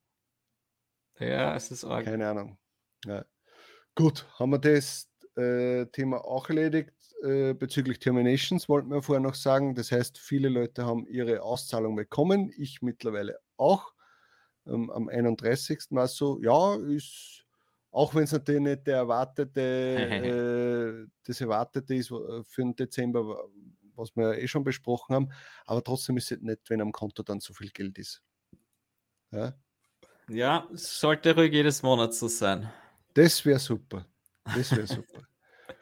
Ja, 1.30 1.56
es 1.56 1.72
ist 1.72 1.86
arg. 1.86 2.06
Keine 2.06 2.30
Ahnung. 2.30 2.58
Ja. 3.06 3.25
Gut, 3.96 4.25
haben 4.39 4.51
wir 4.51 4.60
das 4.60 5.10
äh, 5.36 5.86
Thema 5.88 6.24
auch 6.25 6.50
erledigt. 6.50 6.94
Äh, 7.24 7.53
bezüglich 7.53 8.00
Terminations 8.00 8.68
wollten 8.68 8.89
wir 8.89 9.01
vorher 9.01 9.22
noch 9.22 9.36
sagen. 9.36 9.75
Das 9.75 9.92
heißt, 9.92 10.18
viele 10.18 10.50
Leute 10.50 10.86
haben 10.86 11.06
ihre 11.08 11.42
Auszahlung 11.42 11.96
bekommen. 11.96 12.51
Ich 12.58 12.82
mittlerweile 12.82 13.39
auch. 13.58 13.94
Ähm, 14.65 14.89
am 14.89 15.10
31. 15.10 15.80
war 15.92 16.06
es 16.06 16.15
so, 16.15 16.42
ja, 16.42 16.75
ist, 16.75 17.46
auch 17.92 18.15
wenn 18.15 18.24
es 18.24 18.32
natürlich 18.32 18.62
nicht 18.62 18.88
der 18.88 18.98
erwartete, 18.98 19.62
äh, 21.08 21.12
das 21.24 21.42
erwartete 21.42 21.96
ist 21.96 22.12
äh, 22.12 22.44
für 22.44 22.62
den 22.62 22.75
Dezember, 22.75 23.46
was 23.96 24.15
wir 24.15 24.38
eh 24.38 24.48
schon 24.48 24.63
besprochen 24.63 25.15
haben, 25.15 25.30
aber 25.65 25.84
trotzdem 25.84 26.18
ist 26.18 26.32
es 26.32 26.42
nicht, 26.42 26.70
wenn 26.70 26.82
am 26.82 26.92
Konto 26.92 27.24
dann 27.24 27.39
so 27.39 27.53
viel 27.53 27.70
Geld 27.70 27.98
ist. 28.00 28.24
Ja, 29.32 29.53
ja, 30.30 30.68
sollte 30.74 31.36
ruhig 31.36 31.53
jedes 31.53 31.84
Monat 31.84 32.13
so 32.13 32.27
sein. 32.27 32.72
Das 33.13 33.46
wäre 33.46 33.60
super. 33.60 34.06
Das 34.44 34.72
wäre 34.72 34.88
super. 34.88 35.22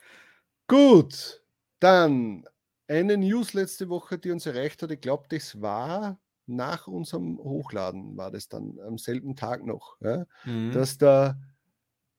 Gut, 0.67 1.41
dann 1.79 2.45
eine 2.87 3.17
News 3.17 3.53
letzte 3.53 3.89
Woche, 3.89 4.17
die 4.17 4.31
uns 4.31 4.45
erreicht 4.45 4.81
hat. 4.83 4.91
Ich 4.91 5.01
glaube, 5.01 5.25
das 5.29 5.61
war 5.61 6.19
nach 6.45 6.87
unserem 6.87 7.37
Hochladen, 7.37 8.17
war 8.17 8.31
das 8.31 8.49
dann 8.49 8.77
am 8.85 8.97
selben 8.97 9.35
Tag 9.35 9.65
noch, 9.65 9.95
ja, 10.01 10.25
mhm. 10.43 10.71
dass 10.71 10.97
der 10.97 11.39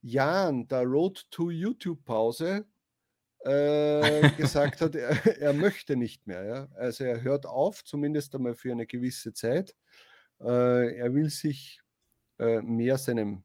Jan, 0.01 0.67
der 0.69 0.83
Road 0.83 1.31
to 1.31 1.51
YouTube-Pause, 1.51 2.65
äh, 3.45 4.31
gesagt 4.37 4.81
hat, 4.81 4.95
er, 4.95 5.41
er, 5.41 5.53
möchte 5.53 5.97
nicht 5.97 6.27
mehr. 6.27 6.45
Ja. 6.45 6.69
Also 6.75 7.05
er 7.05 7.23
hört 7.23 7.47
auf, 7.47 7.85
zumindest 7.85 8.35
einmal 8.35 8.55
für 8.55 8.73
eine 8.73 8.87
gewisse 8.87 9.33
Zeit. 9.33 9.77
Äh, 10.41 10.97
er 10.97 11.15
will 11.15 11.31
sich 11.31 11.82
mehr 12.63 12.99
seinem 12.99 13.45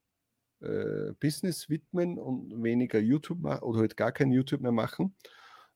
äh, 0.61 1.13
Business 1.19 1.69
widmen 1.69 2.17
und 2.17 2.63
weniger 2.63 2.99
YouTube 2.99 3.45
oder 3.61 3.79
halt 3.79 3.97
gar 3.97 4.11
kein 4.11 4.31
YouTube 4.31 4.61
mehr 4.61 4.71
machen. 4.71 5.15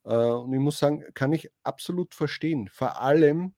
Äh, 0.03 0.15
und 0.15 0.53
ich 0.53 0.59
muss 0.59 0.79
sagen, 0.79 1.03
kann 1.13 1.33
ich 1.33 1.51
absolut 1.63 2.15
verstehen. 2.15 2.67
Vor 2.67 2.99
allem, 2.99 3.53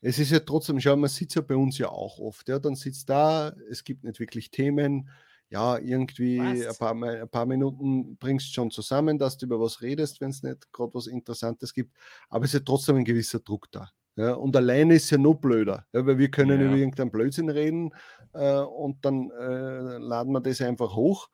es 0.00 0.18
ist 0.18 0.32
ja 0.32 0.40
trotzdem, 0.40 0.80
schau, 0.80 0.96
man 0.96 1.10
sitzt 1.10 1.36
ja 1.36 1.42
bei 1.42 1.56
uns 1.56 1.78
ja 1.78 1.88
auch 1.88 2.18
oft. 2.18 2.48
Ja, 2.48 2.58
dann 2.58 2.74
sitzt 2.74 3.08
da, 3.08 3.54
es 3.70 3.84
gibt 3.84 4.04
nicht 4.04 4.20
wirklich 4.20 4.50
Themen. 4.50 5.08
Ja, 5.48 5.78
irgendwie 5.78 6.40
ein 6.40 6.74
paar, 6.78 6.94
ein 6.94 7.28
paar, 7.28 7.44
Minuten 7.44 8.16
bringst 8.16 8.48
du 8.48 8.52
schon 8.54 8.70
zusammen, 8.70 9.18
dass 9.18 9.36
du 9.36 9.46
über 9.46 9.60
was 9.60 9.82
redest, 9.82 10.20
wenn 10.20 10.30
es 10.30 10.42
nicht 10.42 10.72
gerade 10.72 10.94
was 10.94 11.06
Interessantes 11.06 11.74
gibt. 11.74 11.94
Aber 12.30 12.44
es 12.44 12.54
ist 12.54 12.60
ja 12.60 12.64
trotzdem 12.64 12.96
ein 12.96 13.04
gewisser 13.04 13.40
Druck 13.40 13.70
da. 13.70 13.90
Ja, 14.16 14.34
und 14.34 14.54
alleine 14.56 14.94
ist 14.94 15.10
ja 15.10 15.16
noch 15.16 15.34
blöder, 15.34 15.86
ja, 15.92 16.04
weil 16.04 16.18
wir 16.18 16.30
können 16.30 16.60
ja. 16.60 16.66
über 16.66 16.76
irgendeinen 16.76 17.10
Blödsinn 17.10 17.48
reden 17.48 17.94
äh, 18.34 18.58
und 18.58 19.02
dann 19.04 19.30
äh, 19.30 19.98
laden 19.98 20.32
wir 20.32 20.40
das 20.40 20.60
einfach 20.60 20.94
hoch. 20.94 21.30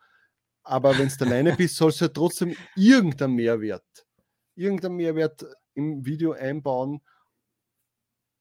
Aber 0.62 0.96
wenn 0.96 1.08
du 1.08 1.24
alleine 1.24 1.56
bist, 1.56 1.76
sollst 1.76 2.00
du 2.00 2.04
ja 2.04 2.10
trotzdem 2.10 2.54
irgendeinen 2.76 3.34
Mehrwert, 3.34 4.06
irgendeinen 4.54 4.96
Mehrwert 4.96 5.44
im 5.74 6.04
Video 6.06 6.32
einbauen. 6.32 7.00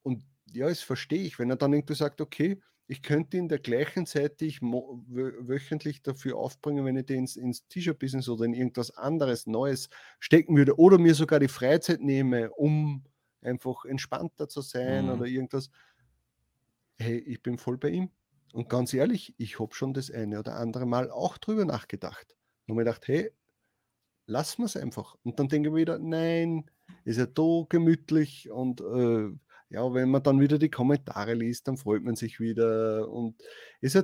Und 0.04 0.24
ja, 0.52 0.68
das 0.70 0.82
verstehe 0.82 1.24
ich, 1.24 1.40
wenn 1.40 1.50
er 1.50 1.56
dann 1.56 1.74
irgendwie 1.74 1.96
sagt, 1.96 2.22
okay, 2.22 2.62
ich 2.88 3.02
könnte 3.02 3.38
in 3.38 3.50
der 3.50 3.60
gleichen 3.60 4.06
Zeit, 4.06 4.40
die 4.40 4.48
ich 4.48 4.62
wöchentlich 4.62 6.04
dafür 6.04 6.38
aufbringen, 6.38 6.86
wenn 6.86 6.96
ich 6.96 7.06
den 7.06 7.20
ins, 7.20 7.36
ins 7.36 7.68
T-Shirt-Business 7.68 8.30
oder 8.30 8.46
in 8.46 8.54
irgendwas 8.54 8.92
anderes 8.92 9.46
Neues 9.46 9.90
stecken 10.20 10.56
würde 10.56 10.80
oder 10.80 10.98
mir 10.98 11.14
sogar 11.16 11.40
die 11.40 11.50
Freizeit 11.50 12.02
nehme, 12.02 12.50
um 12.52 13.04
einfach 13.42 13.86
entspannter 13.86 14.48
zu 14.48 14.62
sein 14.62 15.06
mhm. 15.06 15.12
oder 15.12 15.26
irgendwas. 15.26 15.70
Hey, 16.98 17.20
ich 17.20 17.42
bin 17.42 17.58
voll 17.58 17.78
bei 17.78 17.90
ihm. 17.90 18.10
Und 18.54 18.70
ganz 18.70 18.94
ehrlich, 18.94 19.36
ich 19.38 19.60
habe 19.60 19.76
schon 19.76 19.94
das 19.94 20.10
eine 20.10 20.40
oder 20.40 20.56
andere 20.56 20.86
Mal 20.86 21.12
auch 21.12 21.38
drüber 21.38 21.66
nachgedacht. 21.66 22.36
Und 22.66 22.76
mir 22.76 22.84
gedacht, 22.84 23.08
hey, 23.08 23.32
lassen 24.26 24.62
wir 24.62 24.66
es 24.66 24.78
einfach. 24.78 25.16
Und 25.24 25.40
dann 25.40 25.48
denke 25.48 25.70
ich 25.70 25.76
wieder, 25.76 26.00
nein, 26.00 26.70
ist 27.06 27.18
ja 27.18 27.26
da 27.26 27.66
gemütlich 27.70 28.50
und 28.50 28.82
äh, 28.82 29.30
ja, 29.70 29.94
wenn 29.94 30.10
man 30.10 30.24
dann 30.24 30.40
wieder 30.40 30.58
die 30.60 30.70
Kommentare 30.70 31.34
liest, 31.34 31.68
dann 31.68 31.78
freut 31.78 32.04
man 32.04 32.16
sich 32.16 32.40
wieder 32.40 33.10
und 33.10 33.42
ist 33.82 33.96
ja 33.96 34.04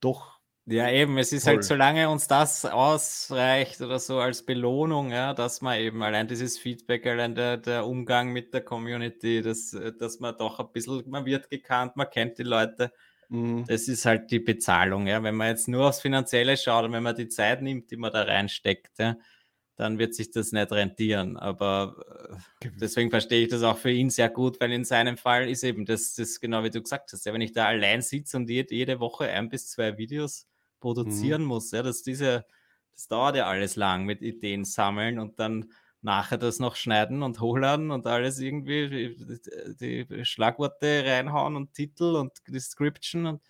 doch. 0.00 0.40
Ja, 0.66 0.88
eben, 0.88 1.18
es 1.18 1.32
ist 1.32 1.46
halt, 1.46 1.56
toll. 1.56 1.56
halt, 1.56 1.64
solange 1.64 2.08
uns 2.08 2.28
das 2.28 2.64
ausreicht 2.64 3.80
oder 3.80 3.98
so 3.98 4.20
als 4.20 4.46
Belohnung, 4.46 5.10
ja, 5.10 5.34
dass 5.34 5.60
man 5.60 5.80
eben 5.80 6.02
allein 6.04 6.28
dieses 6.28 6.56
Feedback, 6.56 7.04
allein 7.04 7.34
der, 7.34 7.56
der 7.56 7.84
Umgang 7.84 8.32
mit 8.32 8.54
der 8.54 8.60
Community, 8.60 9.42
dass, 9.42 9.76
dass 9.98 10.20
man 10.20 10.36
doch 10.38 10.60
ein 10.60 10.70
bisschen, 10.72 11.02
man 11.10 11.24
wird 11.26 11.50
gekannt, 11.50 11.96
man 11.96 12.08
kennt 12.08 12.38
die 12.38 12.44
Leute. 12.44 12.92
Mhm. 13.28 13.64
Das 13.66 13.88
ist 13.88 14.04
halt 14.04 14.30
die 14.30 14.38
Bezahlung, 14.38 15.08
ja. 15.08 15.20
Wenn 15.24 15.34
man 15.34 15.48
jetzt 15.48 15.66
nur 15.66 15.88
aufs 15.88 16.00
Finanzielle 16.00 16.56
schaut 16.56 16.84
und 16.84 16.92
wenn 16.92 17.02
man 17.02 17.16
die 17.16 17.28
Zeit 17.28 17.60
nimmt, 17.60 17.90
die 17.90 17.96
man 17.96 18.12
da 18.12 18.22
reinsteckt, 18.22 19.00
ja, 19.00 19.16
dann 19.74 19.98
wird 19.98 20.14
sich 20.14 20.30
das 20.30 20.52
nicht 20.52 20.70
rentieren. 20.70 21.38
Aber 21.38 22.38
äh, 22.60 22.68
deswegen 22.80 23.10
verstehe 23.10 23.42
ich 23.42 23.48
das 23.48 23.64
auch 23.64 23.78
für 23.78 23.90
ihn 23.90 24.10
sehr 24.10 24.28
gut, 24.28 24.60
weil 24.60 24.70
in 24.70 24.84
seinem 24.84 25.16
Fall 25.16 25.48
ist 25.48 25.64
eben 25.64 25.86
das, 25.86 26.14
das 26.14 26.38
genau 26.38 26.62
wie 26.62 26.70
du 26.70 26.80
gesagt 26.80 27.12
hast, 27.12 27.26
ja, 27.26 27.32
wenn 27.32 27.40
ich 27.40 27.52
da 27.52 27.66
allein 27.66 28.00
sitze 28.00 28.36
und 28.36 28.48
jede 28.48 29.00
Woche 29.00 29.24
ein 29.24 29.48
bis 29.48 29.68
zwei 29.70 29.98
Videos 29.98 30.46
produzieren 30.82 31.42
mhm. 31.42 31.48
muss, 31.48 31.70
ja, 31.70 31.82
dass 31.82 32.02
diese, 32.02 32.44
das 32.92 33.08
dauert 33.08 33.36
ja 33.36 33.46
alles 33.46 33.76
lang 33.76 34.04
mit 34.04 34.20
Ideen 34.20 34.66
sammeln 34.66 35.18
und 35.18 35.40
dann 35.40 35.72
nachher 36.02 36.36
das 36.36 36.58
noch 36.58 36.76
schneiden 36.76 37.22
und 37.22 37.40
hochladen 37.40 37.90
und 37.90 38.06
alles 38.06 38.38
irgendwie 38.40 39.16
die, 39.80 40.24
Schlagworte 40.24 41.04
reinhauen 41.06 41.56
und 41.56 41.72
Titel 41.72 42.16
und 42.16 42.32
Description 42.48 43.26
und 43.26 43.40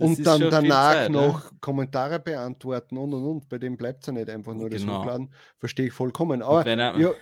und 0.00 0.24
dann 0.24 0.40
danach 0.40 0.92
Zeit, 0.92 1.10
noch 1.10 1.44
ja? 1.44 1.50
Kommentare 1.60 2.20
beantworten 2.20 2.96
und 2.98 3.12
und 3.14 3.24
und. 3.24 3.48
Bei 3.48 3.58
dem 3.58 3.76
bleibt 3.76 4.02
es 4.02 4.06
ja 4.06 4.12
nicht 4.12 4.30
einfach 4.30 4.54
nur 4.54 4.70
genau. 4.70 4.92
das 4.92 5.00
Hochladen. 5.00 5.34
Verstehe 5.58 5.86
ich 5.88 5.92
vollkommen. 5.92 6.40
Aber 6.40 6.64
er, 6.64 6.96
ja, 6.96 7.12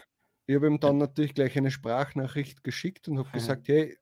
ich 0.47 0.55
habe 0.55 0.66
ihm 0.66 0.78
dann 0.78 0.99
natürlich 0.99 1.35
gleich 1.35 1.57
eine 1.57 1.71
Sprachnachricht 1.71 2.62
geschickt 2.64 3.09
und 3.09 3.19
habe 3.19 3.31
gesagt, 3.31 3.69
hey, 3.69 3.97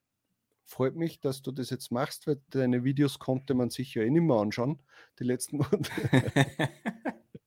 freut 0.65 0.95
mich, 0.95 1.19
dass 1.19 1.41
du 1.41 1.51
das 1.51 1.69
jetzt 1.69 1.91
machst, 1.91 2.27
weil 2.27 2.41
deine 2.49 2.83
Videos 2.83 3.19
konnte 3.19 3.53
man 3.53 3.69
sich 3.69 3.93
ja 3.93 4.03
eh 4.03 4.09
nicht 4.09 4.23
mehr 4.23 4.37
anschauen, 4.37 4.79
die 5.19 5.23
letzten 5.23 5.57
Monate. 5.57 5.91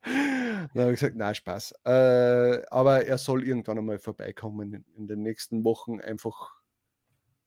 dann 0.02 0.82
habe 0.82 0.92
ich 0.92 1.00
gesagt, 1.00 1.16
na 1.16 1.34
Spaß. 1.34 1.74
Äh, 1.84 2.62
aber 2.70 3.06
er 3.06 3.18
soll 3.18 3.46
irgendwann 3.46 3.78
einmal 3.78 3.98
vorbeikommen 3.98 4.72
in, 4.72 4.84
in 4.96 5.06
den 5.06 5.22
nächsten 5.22 5.64
Wochen, 5.64 6.00
einfach 6.00 6.58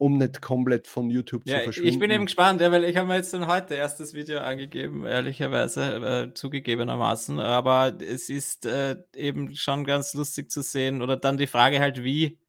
um 0.01 0.17
nicht 0.17 0.41
komplett 0.41 0.87
von 0.87 1.11
YouTube 1.11 1.43
ja, 1.45 1.59
zu 1.59 1.65
verschwinden. 1.65 1.93
Ich 1.93 1.99
bin 1.99 2.09
eben 2.09 2.25
gespannt, 2.25 2.59
ja, 2.59 2.71
weil 2.71 2.85
ich 2.85 2.97
habe 2.97 3.07
mir 3.07 3.17
jetzt 3.17 3.35
dann 3.35 3.45
heute 3.45 3.75
erst 3.75 3.99
das 3.99 4.15
Video 4.15 4.39
angegeben, 4.39 5.05
ehrlicherweise 5.05 6.31
äh, 6.31 6.33
zugegebenermaßen. 6.33 7.39
Aber 7.39 7.95
es 8.01 8.27
ist 8.29 8.65
äh, 8.65 8.95
eben 9.15 9.55
schon 9.55 9.85
ganz 9.85 10.15
lustig 10.15 10.49
zu 10.49 10.63
sehen. 10.63 11.03
Oder 11.03 11.17
dann 11.17 11.37
die 11.37 11.45
Frage 11.45 11.79
halt, 11.79 12.03
wie, 12.03 12.39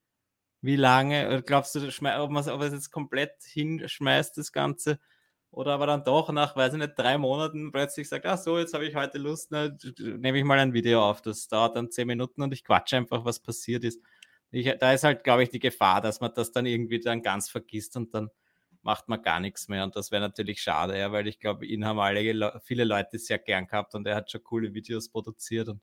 wie 0.63 0.75
lange, 0.75 1.43
glaubst 1.45 1.75
du, 1.75 1.87
ob 1.87 2.31
man 2.31 2.43
es 2.43 2.73
jetzt 2.73 2.91
komplett 2.91 3.33
hinschmeißt, 3.43 4.37
das 4.37 4.51
Ganze? 4.51 4.99
Oder 5.51 5.73
aber 5.73 5.85
dann 5.85 6.03
doch 6.03 6.31
nach, 6.31 6.55
weiß 6.55 6.73
ich 6.73 6.79
nicht, 6.79 6.97
drei 6.97 7.19
Monaten 7.19 7.71
plötzlich 7.71 8.09
sagt, 8.09 8.25
ach 8.25 8.39
so, 8.39 8.57
jetzt 8.57 8.73
habe 8.73 8.87
ich 8.87 8.95
heute 8.95 9.19
Lust, 9.19 9.51
ne, 9.51 9.77
nehme 9.99 10.39
ich 10.39 10.43
mal 10.43 10.57
ein 10.57 10.73
Video 10.73 11.07
auf. 11.07 11.21
Das 11.21 11.47
dauert 11.47 11.75
dann 11.75 11.91
zehn 11.91 12.07
Minuten 12.07 12.41
und 12.41 12.51
ich 12.53 12.63
quatsche 12.63 12.97
einfach, 12.97 13.23
was 13.23 13.39
passiert 13.39 13.83
ist 13.83 13.99
ich, 14.53 14.71
da 14.79 14.93
ist 14.93 15.03
halt, 15.03 15.23
glaube 15.23 15.43
ich, 15.43 15.49
die 15.49 15.59
Gefahr, 15.59 15.99
dass 16.01 16.21
man 16.21 16.31
das 16.35 16.51
dann 16.51 16.65
irgendwie 16.65 16.99
dann 16.99 17.21
ganz 17.23 17.49
vergisst 17.49 17.97
und 17.97 18.13
dann 18.13 18.29
macht 18.83 19.07
man 19.09 19.21
gar 19.21 19.39
nichts 19.39 19.67
mehr. 19.67 19.83
Und 19.83 19.95
das 19.95 20.11
wäre 20.11 20.21
natürlich 20.21 20.61
schade, 20.61 20.97
ja, 20.97 21.11
weil 21.11 21.27
ich 21.27 21.39
glaube, 21.39 21.65
ihn 21.65 21.85
haben 21.85 21.99
alle 21.99 22.61
viele 22.63 22.83
Leute 22.83 23.17
sehr 23.17 23.39
gern 23.39 23.65
gehabt 23.65 23.95
und 23.95 24.05
er 24.05 24.15
hat 24.15 24.29
schon 24.29 24.43
coole 24.43 24.73
Videos 24.73 25.09
produziert 25.09 25.69
und 25.69 25.81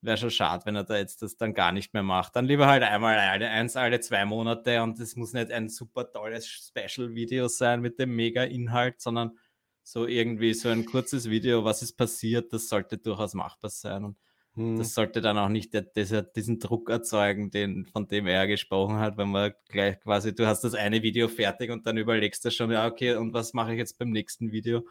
wäre 0.00 0.16
schon 0.16 0.30
schade, 0.30 0.64
wenn 0.66 0.76
er 0.76 0.84
da 0.84 0.96
jetzt 0.96 1.22
das 1.22 1.36
dann 1.36 1.54
gar 1.54 1.72
nicht 1.72 1.94
mehr 1.94 2.02
macht. 2.02 2.36
Dann 2.36 2.44
lieber 2.44 2.66
halt 2.66 2.82
einmal 2.82 3.18
alle, 3.18 3.48
eins 3.48 3.76
alle 3.76 4.00
zwei 4.00 4.24
Monate 4.24 4.82
und 4.82 4.98
es 5.00 5.16
muss 5.16 5.32
nicht 5.32 5.50
ein 5.50 5.68
super 5.68 6.10
tolles 6.10 6.46
Special-Video 6.46 7.48
sein 7.48 7.80
mit 7.80 7.98
dem 7.98 8.14
Mega-Inhalt, 8.14 9.00
sondern 9.00 9.38
so 9.82 10.06
irgendwie 10.06 10.54
so 10.54 10.68
ein 10.68 10.84
kurzes 10.84 11.30
Video, 11.30 11.64
was 11.64 11.82
ist 11.82 11.96
passiert, 11.96 12.52
das 12.52 12.68
sollte 12.68 12.98
durchaus 12.98 13.34
machbar 13.34 13.70
sein. 13.70 14.04
Und 14.04 14.16
hm. 14.56 14.78
Das 14.78 14.94
sollte 14.94 15.20
dann 15.20 15.36
auch 15.36 15.50
nicht 15.50 15.74
der, 15.74 15.82
dieser, 15.82 16.22
diesen 16.22 16.58
Druck 16.58 16.88
erzeugen, 16.88 17.50
den, 17.50 17.84
von 17.84 18.08
dem 18.08 18.26
er 18.26 18.46
gesprochen 18.46 18.96
hat, 18.96 19.18
wenn 19.18 19.28
man 19.28 19.52
gleich 19.68 20.00
quasi, 20.00 20.34
du 20.34 20.46
hast 20.46 20.62
das 20.62 20.74
eine 20.74 21.02
Video 21.02 21.28
fertig 21.28 21.70
und 21.70 21.86
dann 21.86 21.98
überlegst 21.98 22.42
du 22.44 22.50
schon, 22.50 22.70
ja, 22.70 22.86
okay, 22.86 23.16
und 23.16 23.34
was 23.34 23.52
mache 23.52 23.72
ich 23.72 23.78
jetzt 23.78 23.98
beim 23.98 24.10
nächsten 24.10 24.52
Video? 24.52 24.86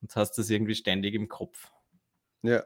Und 0.00 0.14
hast 0.14 0.38
das 0.38 0.48
irgendwie 0.48 0.76
ständig 0.76 1.14
im 1.14 1.26
Kopf. 1.28 1.72
Ja. 2.42 2.62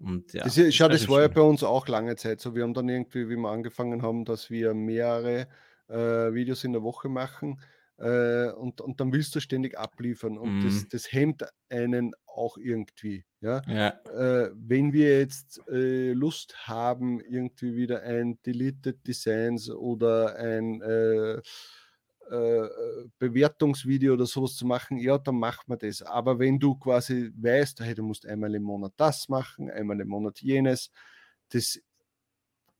Und 0.00 0.32
ja. 0.32 0.44
Das, 0.44 0.56
ist, 0.56 0.74
schau, 0.74 0.88
das 0.88 1.08
war 1.08 1.22
ja 1.22 1.28
bei 1.28 1.40
uns 1.40 1.64
auch 1.64 1.88
lange 1.88 2.16
Zeit 2.16 2.40
so. 2.40 2.54
Wir 2.54 2.62
haben 2.62 2.74
dann 2.74 2.88
irgendwie, 2.88 3.28
wie 3.28 3.36
wir 3.36 3.50
angefangen 3.50 4.02
haben, 4.02 4.24
dass 4.24 4.48
wir 4.50 4.74
mehrere 4.74 5.48
äh, 5.88 6.32
Videos 6.32 6.64
in 6.64 6.72
der 6.72 6.82
Woche 6.82 7.08
machen 7.08 7.60
äh, 7.98 8.50
und, 8.52 8.80
und 8.80 9.00
dann 9.00 9.12
willst 9.12 9.34
du 9.34 9.40
ständig 9.40 9.76
abliefern 9.76 10.38
und 10.38 10.60
mm. 10.60 10.64
das, 10.64 10.74
mhm. 10.74 10.86
das 10.90 11.12
hemmt 11.12 11.44
einen 11.68 12.12
auch 12.26 12.56
irgendwie. 12.56 13.24
Ja? 13.40 13.62
ja. 13.66 13.88
Äh, 14.12 14.50
wenn 14.54 14.92
wir 14.92 15.18
jetzt 15.18 15.60
äh, 15.68 16.12
Lust 16.12 16.68
haben, 16.68 17.20
irgendwie 17.20 17.74
wieder 17.74 18.02
ein 18.02 18.38
Deleted 18.46 19.04
Designs 19.06 19.68
oder 19.68 20.36
ein 20.36 20.80
äh, 22.30 22.68
Bewertungsvideo 23.18 24.14
oder 24.14 24.26
sowas 24.26 24.54
zu 24.54 24.66
machen, 24.66 24.98
ja, 24.98 25.18
dann 25.18 25.36
macht 25.36 25.68
man 25.68 25.78
das. 25.78 26.02
Aber 26.02 26.38
wenn 26.38 26.58
du 26.58 26.74
quasi 26.74 27.32
weißt, 27.36 27.80
hey, 27.80 27.94
du 27.94 28.02
musst 28.02 28.26
einmal 28.26 28.54
im 28.54 28.62
Monat 28.62 28.92
das 28.96 29.28
machen, 29.28 29.70
einmal 29.70 30.00
im 30.00 30.08
Monat 30.08 30.40
jenes, 30.40 30.90
das 31.50 31.80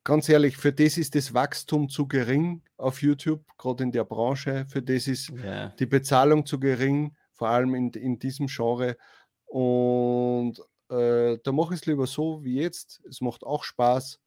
ganz 0.05 0.29
ehrlich, 0.29 0.57
für 0.57 0.73
das 0.73 0.97
ist 0.97 1.15
das 1.15 1.35
Wachstum 1.35 1.89
zu 1.89 2.07
gering 2.09 2.63
auf 2.77 3.03
YouTube, 3.03 3.45
gerade 3.59 3.85
in 3.85 3.93
der 3.93 4.05
Branche. 4.05 4.67
Für 4.69 4.83
das 4.83 5.07
ist 5.07 5.31
yeah. 5.31 5.69
die 5.79 5.87
Bezahlung 5.87 6.47
zu 6.47 6.59
gering, 6.59 7.15
vor 7.35 7.49
allem 7.49 7.75
in, 7.75 7.91
in 7.91 8.19
diesem 8.19 8.47
Genre. 8.47 8.97
Und 9.45 10.61
äh, 10.91 11.39
da 11.43 11.53
mache 11.53 11.75
ich 11.75 11.81
es 11.81 11.87
lieber 11.87 12.07
so 12.07 12.43
wie 12.43 12.61
jetzt. 12.61 13.03
Es 13.09 13.21
macht 13.21 13.45
auch 13.45 13.65
Spaß 13.65 14.19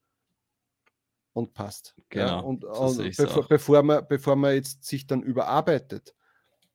und 1.33 1.53
passt. 1.53 1.95
Genau, 2.09 2.25
ja? 2.25 2.39
Und, 2.39 2.65
und 2.65 3.17
bevor, 3.17 3.47
bevor, 3.47 3.83
man, 3.83 4.05
bevor 4.07 4.35
man 4.35 4.55
jetzt 4.55 4.83
sich 4.83 5.07
dann 5.07 5.23
überarbeitet 5.23 6.15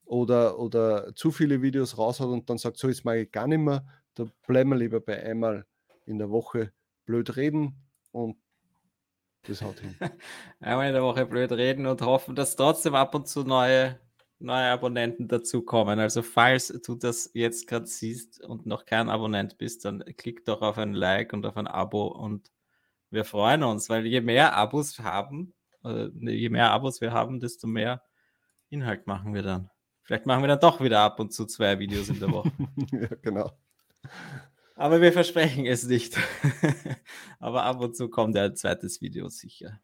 oder, 0.05 0.59
oder 0.59 1.15
zu 1.15 1.31
viele 1.31 1.63
Videos 1.63 1.99
raus 1.99 2.21
hat 2.21 2.29
und 2.29 2.49
dann 2.49 2.59
sagt, 2.59 2.79
so, 2.79 2.89
jetzt 2.89 3.05
mag 3.05 3.19
ich 3.19 3.31
gar 3.31 3.47
nicht 3.47 3.59
mehr, 3.59 3.85
da 4.15 4.27
bleiben 4.47 4.71
wir 4.71 4.77
lieber 4.77 5.01
bei 5.01 5.23
einmal 5.23 5.67
in 6.07 6.19
der 6.19 6.31
Woche 6.31 6.73
blöd 7.05 7.37
reden 7.37 7.75
und 8.13 8.37
das 9.47 9.63
haut 9.63 9.79
hin. 9.79 9.95
Einmal 10.61 10.89
in 10.89 10.95
der 10.95 11.03
Woche 11.03 11.25
blöd 11.25 11.53
reden 11.53 11.87
und 11.87 12.03
hoffen, 12.03 12.35
dass 12.35 12.57
trotzdem 12.57 12.97
ab 12.97 13.15
und 13.15 13.29
zu 13.29 13.45
neue, 13.45 13.99
neue 14.41 14.71
Abonnenten 14.71 15.29
dazukommen. 15.29 16.01
Also 16.01 16.23
falls 16.23 16.69
du 16.69 16.97
das 16.97 17.31
jetzt 17.33 17.69
gerade 17.69 17.87
siehst 17.87 18.43
und 18.43 18.67
noch 18.67 18.87
kein 18.87 19.09
Abonnent 19.09 19.57
bist, 19.59 19.85
dann 19.85 20.05
klick 20.17 20.45
doch 20.45 20.63
auf 20.63 20.79
ein 20.79 20.95
Like 20.95 21.33
und 21.33 21.47
auf 21.47 21.57
ein 21.57 21.69
Abo 21.69 22.09
und 22.09 22.51
wir 23.17 23.25
freuen 23.25 23.65
uns, 23.65 23.89
weil 23.89 24.07
je 24.07 24.21
mehr 24.21 24.55
Abos 24.55 24.97
wir 24.99 25.05
haben, 25.05 25.55
äh, 25.85 26.09
je 26.15 26.51
mehr 26.51 26.71
Abos 26.71 27.01
wir 27.01 27.11
haben, 27.11 27.41
desto 27.41 27.67
mehr 27.67 28.03
Inhalt 28.69 29.09
machen 29.09 29.35
wir 29.35 29.43
dann. 29.43 29.71
Vielleicht 30.03 30.27
machen 30.27 30.43
wir 30.43 30.49
dann 30.49 30.61
doch 30.61 30.81
wieder 30.81 31.01
ab 31.01 31.19
und 31.19 31.33
zu 31.33 31.47
zwei 31.47 31.81
Videos 31.81 32.09
in 32.09 32.21
der 32.21 32.31
Woche. 32.31 32.53
ja, 32.93 33.09
genau. 33.23 33.51
Aber 34.77 35.01
wir 35.01 35.13
versprechen 35.13 35.67
es 35.67 35.85
nicht. 35.85 36.17
aber 37.41 37.65
ab 37.65 37.81
und 37.81 37.97
zu 37.97 38.09
kommt 38.09 38.37
ein 38.37 38.55
zweites 38.55 39.01
Video 39.01 39.29
sicher. 39.29 39.81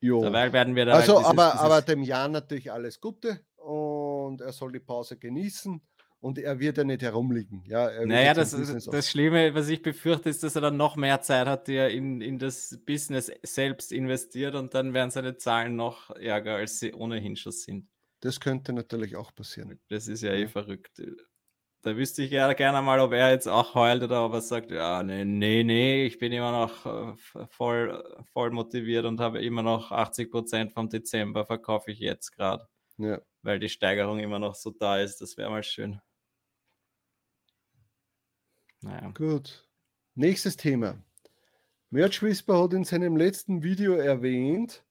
Jo. 0.00 0.22
Dabei 0.22 0.52
werden 0.52 0.74
wir 0.74 0.86
da 0.86 0.94
also, 0.94 1.16
halt 1.16 1.26
dieses, 1.26 1.30
aber, 1.30 1.50
dieses 1.52 1.60
aber 1.60 1.82
dem 1.82 2.02
Jan 2.02 2.32
natürlich 2.32 2.72
alles 2.72 3.00
Gute 3.00 3.40
und 3.56 4.40
er 4.40 4.52
soll 4.52 4.72
die 4.72 4.80
Pause 4.80 5.16
genießen 5.16 5.80
und 6.20 6.38
er 6.38 6.58
wird 6.58 6.78
ja 6.78 6.84
nicht 6.84 7.02
herumliegen. 7.02 7.62
Ja, 7.66 8.04
naja, 8.04 8.34
das, 8.34 8.50
das 8.50 9.10
Schlimme, 9.10 9.54
was 9.54 9.68
ich 9.68 9.82
befürchte, 9.82 10.28
ist, 10.28 10.42
dass 10.42 10.56
er 10.56 10.62
dann 10.62 10.76
noch 10.76 10.96
mehr 10.96 11.20
Zeit 11.20 11.46
hat, 11.46 11.68
die 11.68 11.74
er 11.74 11.90
in, 11.90 12.20
in 12.20 12.38
das 12.38 12.78
Business 12.86 13.30
selbst 13.42 13.92
investiert 13.92 14.54
und 14.54 14.74
dann 14.74 14.94
werden 14.94 15.10
seine 15.10 15.36
Zahlen 15.36 15.76
noch 15.76 16.10
ärger, 16.10 16.56
als 16.56 16.78
sie 16.78 16.92
ohnehin 16.92 17.36
schon 17.36 17.52
sind. 17.52 17.88
Das 18.20 18.40
könnte 18.40 18.72
natürlich 18.72 19.16
auch 19.16 19.34
passieren. 19.34 19.78
Das 19.88 20.08
ist 20.08 20.22
ja 20.22 20.32
eh 20.32 20.48
verrückt. 20.48 21.00
Da 21.82 21.96
wüsste 21.96 22.22
ich 22.24 22.32
ja 22.32 22.52
gerne 22.54 22.82
mal, 22.82 22.98
ob 22.98 23.12
er 23.12 23.30
jetzt 23.30 23.46
auch 23.46 23.74
heult 23.74 24.02
oder 24.02 24.24
ob 24.24 24.32
er 24.32 24.40
sagt, 24.40 24.72
ja, 24.72 25.04
nee, 25.04 25.24
nee, 25.24 25.62
nee, 25.62 26.06
ich 26.06 26.18
bin 26.18 26.32
immer 26.32 26.50
noch 26.50 26.86
äh, 26.86 27.46
voll, 27.50 28.02
voll 28.32 28.50
motiviert 28.50 29.04
und 29.04 29.20
habe 29.20 29.44
immer 29.44 29.62
noch 29.62 29.92
80 29.92 30.30
Prozent 30.32 30.72
vom 30.72 30.88
Dezember 30.88 31.46
verkaufe 31.46 31.92
ich 31.92 32.00
jetzt 32.00 32.32
gerade. 32.32 32.66
Ja. 32.98 33.20
Weil 33.46 33.60
die 33.60 33.68
Steigerung 33.68 34.18
immer 34.18 34.40
noch 34.40 34.56
so 34.56 34.72
da 34.72 34.98
ist. 34.98 35.20
Das 35.20 35.36
wäre 35.36 35.48
mal 35.48 35.62
schön. 35.62 36.00
Naja. 38.80 39.08
Gut. 39.10 39.68
Nächstes 40.16 40.56
Thema. 40.56 41.00
Merch 41.90 42.24
Whisper 42.24 42.60
hat 42.60 42.72
in 42.72 42.82
seinem 42.82 43.16
letzten 43.16 43.62
Video 43.62 43.92
erwähnt, 43.92 44.84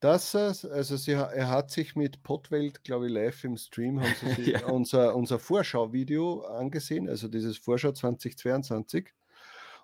dass 0.00 0.34
er, 0.34 0.54
also 0.70 0.98
sie, 0.98 1.12
er 1.12 1.48
hat 1.48 1.70
sich 1.70 1.96
mit 1.96 2.22
Potwelt, 2.22 2.84
glaube 2.84 3.06
ich, 3.06 3.12
live 3.12 3.42
im 3.44 3.56
Stream, 3.56 4.02
haben 4.02 4.14
sie 4.20 4.34
sich 4.34 4.46
ja. 4.48 4.66
unser, 4.66 5.16
unser 5.16 5.38
Vorschau-Video 5.38 6.42
angesehen, 6.42 7.08
also 7.08 7.26
dieses 7.26 7.56
Vorschau 7.56 7.92
2022. 7.92 9.14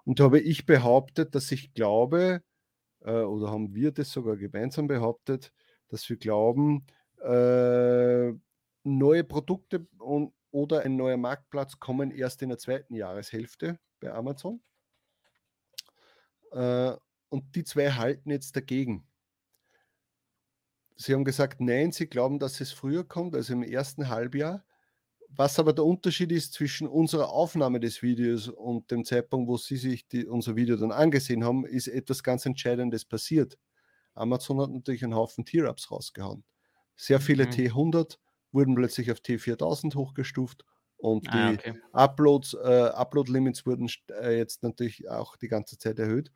Und 0.05 0.20
da 0.20 0.24
habe 0.24 0.40
ich 0.40 0.66
behauptet, 0.66 1.35
dass 1.35 1.51
ich 1.53 1.72
glaube, 1.72 2.42
äh, 3.01 3.12
oder 3.12 3.51
haben 3.51 3.74
wir 3.74 3.92
das 3.92 4.12
sogar 4.12 4.37
gemeinsam 4.37 4.88
behauptet, 4.88 5.55
dass 5.88 6.07
wir 6.11 6.18
glauben, 6.18 6.87
äh, 7.22 8.33
neue 8.85 9.24
Produkte 9.24 9.87
und, 9.98 10.33
oder 10.50 10.83
ein 10.83 10.96
neuer 10.96 11.16
Marktplatz 11.16 11.78
kommen 11.78 12.11
erst 12.11 12.42
in 12.42 12.48
der 12.48 12.59
zweiten 12.59 12.94
Jahreshälfte 12.94 13.78
bei 14.00 14.12
Amazon. 14.12 14.61
Äh, 16.52 16.92
und 17.28 17.54
die 17.54 17.64
zwei 17.64 17.90
halten 17.90 18.31
jetzt 18.31 18.57
dagegen. 18.57 19.07
Sie 20.96 21.14
haben 21.14 21.24
gesagt, 21.24 21.61
nein, 21.61 21.92
Sie 21.92 22.07
glauben, 22.09 22.38
dass 22.38 22.61
es 22.61 22.72
früher 22.72 23.04
kommt, 23.04 23.35
also 23.35 23.52
im 23.52 23.62
ersten 23.62 24.09
Halbjahr. 24.09 24.64
Was 25.28 25.59
aber 25.59 25.74
der 25.74 25.85
Unterschied 25.85 26.33
ist 26.33 26.54
zwischen 26.54 26.88
unserer 26.88 27.31
Aufnahme 27.31 27.81
des 27.81 28.02
Videos 28.02 28.48
und 28.48 28.90
dem 28.90 29.04
Zeitpunkt, 29.04 29.48
wo 29.48 29.59
Sie 29.59 29.76
sich 29.76 30.09
die, 30.09 30.26
unser 30.26 30.57
Video 30.57 30.76
dann 30.76 30.90
angesehen 30.90 31.44
haben, 31.44 31.66
ist 31.66 31.87
etwas 31.87 32.22
ganz 32.22 32.46
Entscheidendes 32.46 33.04
passiert. 33.04 33.59
Amazon 34.14 34.61
hat 34.61 34.70
natürlich 34.70 35.04
einen 35.04 35.14
Haufen 35.14 35.44
Tier-Ups 35.44 35.90
rausgehauen. 35.90 36.44
Sehr 36.98 37.20
viele 37.20 37.46
mhm. 37.46 37.50
T100 37.50 38.18
wurden 38.50 38.74
plötzlich 38.74 39.11
auf 39.12 39.18
T4000 39.18 39.94
hochgestuft 39.94 40.64
und 40.96 41.28
ah, 41.32 41.52
die 41.52 41.58
okay. 41.58 41.80
Uploads, 41.92 42.54
äh, 42.54 42.90
Upload-Limits 42.92 43.64
wurden 43.64 43.88
äh, 44.20 44.37
jetzt 44.37 44.64
natürlich 44.64 45.08
auch 45.08 45.37
die 45.37 45.46
ganze 45.46 45.78
Zeit 45.78 45.98
erhöht. 46.00 46.32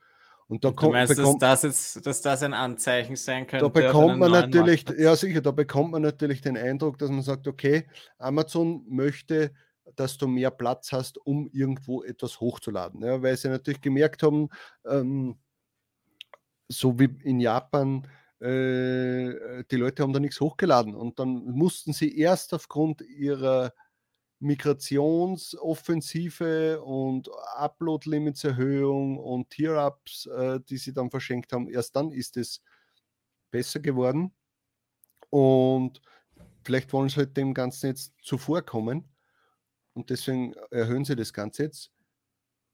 Und 0.47 0.65
da 0.65 0.69
und 0.69 0.77
kommt, 0.77 0.93
meinst, 0.93 1.17
bekommt, 1.17 1.43
dass, 1.43 1.63
das 1.63 1.95
jetzt, 1.95 2.07
dass 2.07 2.21
das 2.23 2.43
ein 2.45 2.55
Anzeichen 2.55 3.17
sein 3.17 3.47
könnte? 3.47 3.65
Da 3.65 3.69
bekommt 3.69 4.19
man 4.19 4.31
natürlich, 4.31 4.87
Markt. 4.87 5.01
ja 5.01 5.17
sicher, 5.17 5.41
da 5.41 5.51
bekommt 5.51 5.91
man 5.91 6.03
natürlich 6.03 6.43
den 6.43 6.57
Eindruck, 6.57 6.99
dass 6.99 7.11
man 7.11 7.23
sagt, 7.23 7.49
okay, 7.49 7.89
Amazon 8.19 8.85
möchte, 8.89 9.53
dass 9.97 10.17
du 10.17 10.29
mehr 10.29 10.53
Platz 10.53 10.93
hast, 10.93 11.19
um 11.19 11.49
irgendwo 11.53 12.05
etwas 12.05 12.41
hochzuladen. 12.41 13.03
Ja, 13.03 13.21
weil 13.21 13.37
sie 13.37 13.49
natürlich 13.49 13.81
gemerkt 13.81 14.23
haben, 14.23 14.49
ähm, 14.87 15.39
so 16.69 16.99
wie 17.01 17.09
in 17.25 17.41
Japan, 17.41 18.07
äh, 18.43 19.65
die 19.71 19.77
Leute 19.77 20.03
haben 20.03 20.13
da 20.13 20.21
nichts 20.21 20.41
hochgeladen 20.41 20.95
und 20.95 21.19
dann 21.19 21.45
mussten 21.45 21.93
sie 21.93 22.17
erst 22.19 22.55
aufgrund 22.55 23.03
ihrer 23.03 23.73
Migrationsoffensive 24.41 26.83
und 26.83 27.31
Upload-Limits-Erhöhung 27.55 29.19
und 29.19 29.51
Tier-Ups, 29.51 30.27
äh, 30.27 30.61
die 30.69 30.79
sie 30.79 30.93
dann 30.93 31.11
verschenkt 31.11 31.53
haben, 31.53 31.69
erst 31.69 31.95
dann 31.95 32.11
ist 32.11 32.37
es 32.37 32.61
besser 33.53 33.79
geworden. 33.79 34.33
Und 35.31 36.03
vielleicht 36.65 36.93
wollen 36.93 37.09
sie 37.09 37.19
halt 37.19 37.37
dem 37.37 37.55
Ganzen 37.55 37.87
jetzt 37.87 38.15
zuvorkommen 38.21 39.09
und 39.95 40.11
deswegen 40.11 40.55
erhöhen 40.71 41.05
sie 41.05 41.15
das 41.15 41.33
Ganze 41.33 41.65
jetzt. 41.65 41.93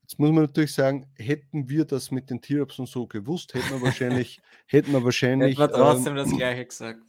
Jetzt 0.09 0.19
muss 0.19 0.31
man 0.31 0.45
natürlich 0.45 0.73
sagen, 0.73 1.07
hätten 1.17 1.69
wir 1.69 1.85
das 1.85 2.11
mit 2.11 2.31
den 2.31 2.41
Tier-Ups 2.41 2.79
und 2.79 2.89
so 2.89 3.07
gewusst, 3.07 3.53
hätten 3.53 3.69
wir 3.69 3.83
wahrscheinlich, 3.83 4.41
hätten 4.67 4.93
wir 4.93 5.05
wahrscheinlich. 5.05 5.59
Hätten 5.59 5.71
wir 5.75 5.77
trotzdem 5.77 6.17
ähm, 6.17 6.25
das 6.25 6.35
gleiche 6.35 6.65
gesagt. 6.65 7.03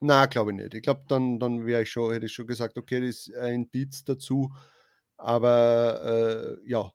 Na, 0.00 0.24
glaube 0.24 0.52
ich 0.52 0.56
nicht. 0.56 0.72
Ich 0.72 0.82
glaube, 0.82 1.04
dann, 1.08 1.38
dann 1.38 1.66
wäre 1.66 1.82
ich 1.82 1.90
schon, 1.90 2.10
hätte 2.10 2.24
ich 2.24 2.32
schon 2.32 2.46
gesagt, 2.46 2.78
okay, 2.78 3.00
das 3.00 3.28
ist 3.28 3.34
ein 3.36 3.68
Beats 3.68 4.02
dazu. 4.04 4.50
Aber 5.18 6.56
äh, 6.64 6.70
ja, 6.70 6.90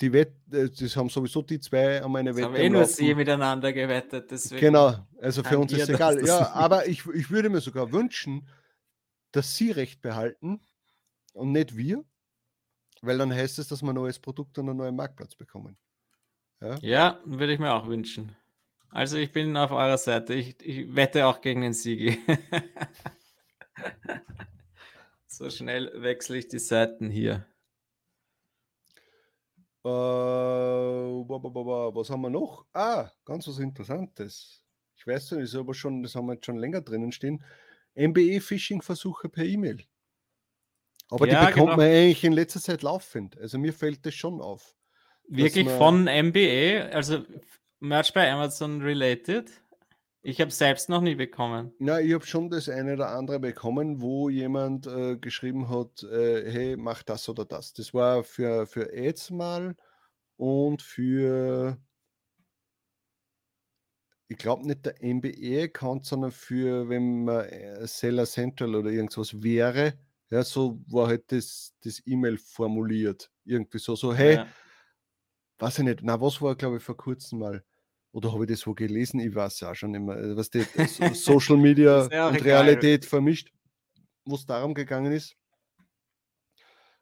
die 0.00 0.10
Wett, 0.10 0.32
äh, 0.50 0.70
das 0.70 0.96
haben 0.96 1.10
sowieso 1.10 1.42
die 1.42 1.60
zwei 1.60 2.02
an 2.02 2.10
meine 2.10 2.34
Wette. 2.34 2.46
Haben 2.46 2.56
eh 2.56 2.70
nur 2.70 2.86
sie 2.86 3.14
miteinander 3.14 3.74
gewettet. 3.74 4.30
Deswegen 4.30 4.58
genau, 4.58 5.06
also 5.20 5.42
für 5.42 5.58
uns 5.58 5.70
ist 5.74 5.82
es 5.82 5.88
egal. 5.90 6.24
Ja, 6.24 6.52
aber 6.52 6.86
ich, 6.86 7.04
ich 7.08 7.30
würde 7.30 7.50
mir 7.50 7.60
sogar 7.60 7.92
wünschen, 7.92 8.48
dass 9.32 9.54
sie 9.54 9.70
Recht 9.70 10.00
behalten 10.00 10.62
und 11.34 11.52
nicht 11.52 11.76
wir, 11.76 12.04
weil 13.02 13.18
dann 13.18 13.32
heißt 13.32 13.58
es, 13.58 13.68
dass 13.68 13.82
wir 13.82 13.90
ein 13.90 13.94
neues 13.94 14.18
Produkt 14.18 14.58
und 14.58 14.68
einen 14.68 14.78
neuen 14.78 14.96
Marktplatz 14.96 15.34
bekommen. 15.34 15.76
Ja, 16.60 16.76
ja 16.80 17.20
würde 17.24 17.52
ich 17.52 17.58
mir 17.58 17.72
auch 17.72 17.86
wünschen. 17.86 18.34
Also 18.90 19.18
ich 19.18 19.32
bin 19.32 19.56
auf 19.56 19.70
eurer 19.70 19.98
Seite. 19.98 20.34
Ich, 20.34 20.56
ich 20.62 20.94
wette 20.94 21.26
auch 21.26 21.40
gegen 21.40 21.60
den 21.60 21.74
Sigi. 21.74 22.18
so 25.26 25.50
schnell 25.50 25.92
wechsle 26.02 26.38
ich 26.38 26.48
die 26.48 26.58
Seiten 26.58 27.10
hier. 27.10 27.46
Äh, 29.84 29.88
was 29.88 32.10
haben 32.10 32.22
wir 32.22 32.30
noch? 32.30 32.66
Ah, 32.72 33.10
ganz 33.24 33.46
was 33.46 33.58
Interessantes. 33.58 34.62
Ich 34.96 35.06
weiß 35.06 35.32
nicht, 35.32 35.44
ist 35.44 35.54
aber 35.54 35.74
schon, 35.74 36.02
das 36.02 36.14
haben 36.14 36.26
wir 36.26 36.34
jetzt 36.34 36.46
schon 36.46 36.58
länger 36.58 36.80
drinnen 36.80 37.12
stehen. 37.12 37.44
MBE-Phishing-Versuche 37.94 39.28
per 39.28 39.44
E-Mail. 39.44 39.84
Aber 41.10 41.26
ja, 41.26 41.40
die 41.40 41.46
bekommt 41.52 41.70
genau. 41.70 41.76
man 41.76 41.86
eigentlich 41.86 42.24
in 42.24 42.32
letzter 42.32 42.60
Zeit 42.60 42.82
laufend. 42.82 43.38
Also 43.38 43.58
mir 43.58 43.72
fällt 43.72 44.04
das 44.04 44.14
schon 44.14 44.40
auf. 44.40 44.74
Wirklich 45.28 45.68
von 45.68 46.04
MBE? 46.04 46.90
Also 46.92 47.24
Merch 47.80 48.12
bei 48.12 48.30
Amazon 48.30 48.82
related? 48.82 49.50
Ich 50.22 50.40
habe 50.40 50.50
selbst 50.50 50.88
noch 50.88 51.00
nie 51.00 51.14
bekommen. 51.14 51.72
Na, 51.78 52.00
ich 52.00 52.12
habe 52.12 52.26
schon 52.26 52.50
das 52.50 52.68
eine 52.68 52.94
oder 52.94 53.10
andere 53.10 53.38
bekommen, 53.38 54.00
wo 54.00 54.28
jemand 54.28 54.86
äh, 54.86 55.16
geschrieben 55.16 55.68
hat, 55.68 56.02
äh, 56.02 56.50
hey, 56.50 56.76
mach 56.76 57.02
das 57.02 57.28
oder 57.28 57.44
das. 57.44 57.72
Das 57.72 57.94
war 57.94 58.24
für, 58.24 58.66
für 58.66 58.90
Ads 58.92 59.30
mal 59.30 59.76
und 60.36 60.82
für, 60.82 61.78
ich 64.26 64.36
glaube 64.36 64.66
nicht 64.66 64.84
der 64.84 64.96
MBE-Account, 65.00 66.04
sondern 66.04 66.32
für, 66.32 66.88
wenn 66.88 67.24
man 67.24 67.44
äh, 67.44 67.86
Seller 67.86 68.26
Central 68.26 68.74
oder 68.74 68.90
irgendwas 68.90 69.42
wäre. 69.42 69.94
Ja, 70.30 70.44
so 70.44 70.80
war 70.88 71.08
halt 71.08 71.30
das, 71.32 71.74
das 71.82 72.02
E-Mail 72.04 72.38
formuliert. 72.38 73.30
Irgendwie 73.44 73.78
so, 73.78 73.96
so, 73.96 74.14
hey, 74.14 74.36
ja 74.36 74.46
weiß 75.58 75.78
ich 75.78 75.84
nicht, 75.84 76.00
na, 76.02 76.20
was 76.20 76.40
war, 76.40 76.54
glaube 76.54 76.76
ich, 76.76 76.82
vor 76.82 76.96
kurzem 76.96 77.40
mal, 77.40 77.64
oder 78.12 78.32
habe 78.32 78.44
ich 78.44 78.50
das 78.50 78.66
wo 78.66 78.74
gelesen? 78.74 79.20
Ich 79.20 79.34
weiß 79.34 79.60
ja 79.60 79.70
auch 79.70 79.74
schon 79.74 79.94
immer, 79.94 80.16
äh, 80.16 80.36
was 80.36 80.50
die 80.50 80.64
Social 81.14 81.56
Media 81.56 82.02
und 82.02 82.12
egal. 82.12 82.40
Realität 82.40 83.04
vermischt, 83.04 83.52
wo 84.24 84.34
es 84.34 84.46
darum 84.46 84.74
gegangen 84.74 85.12
ist. 85.12 85.34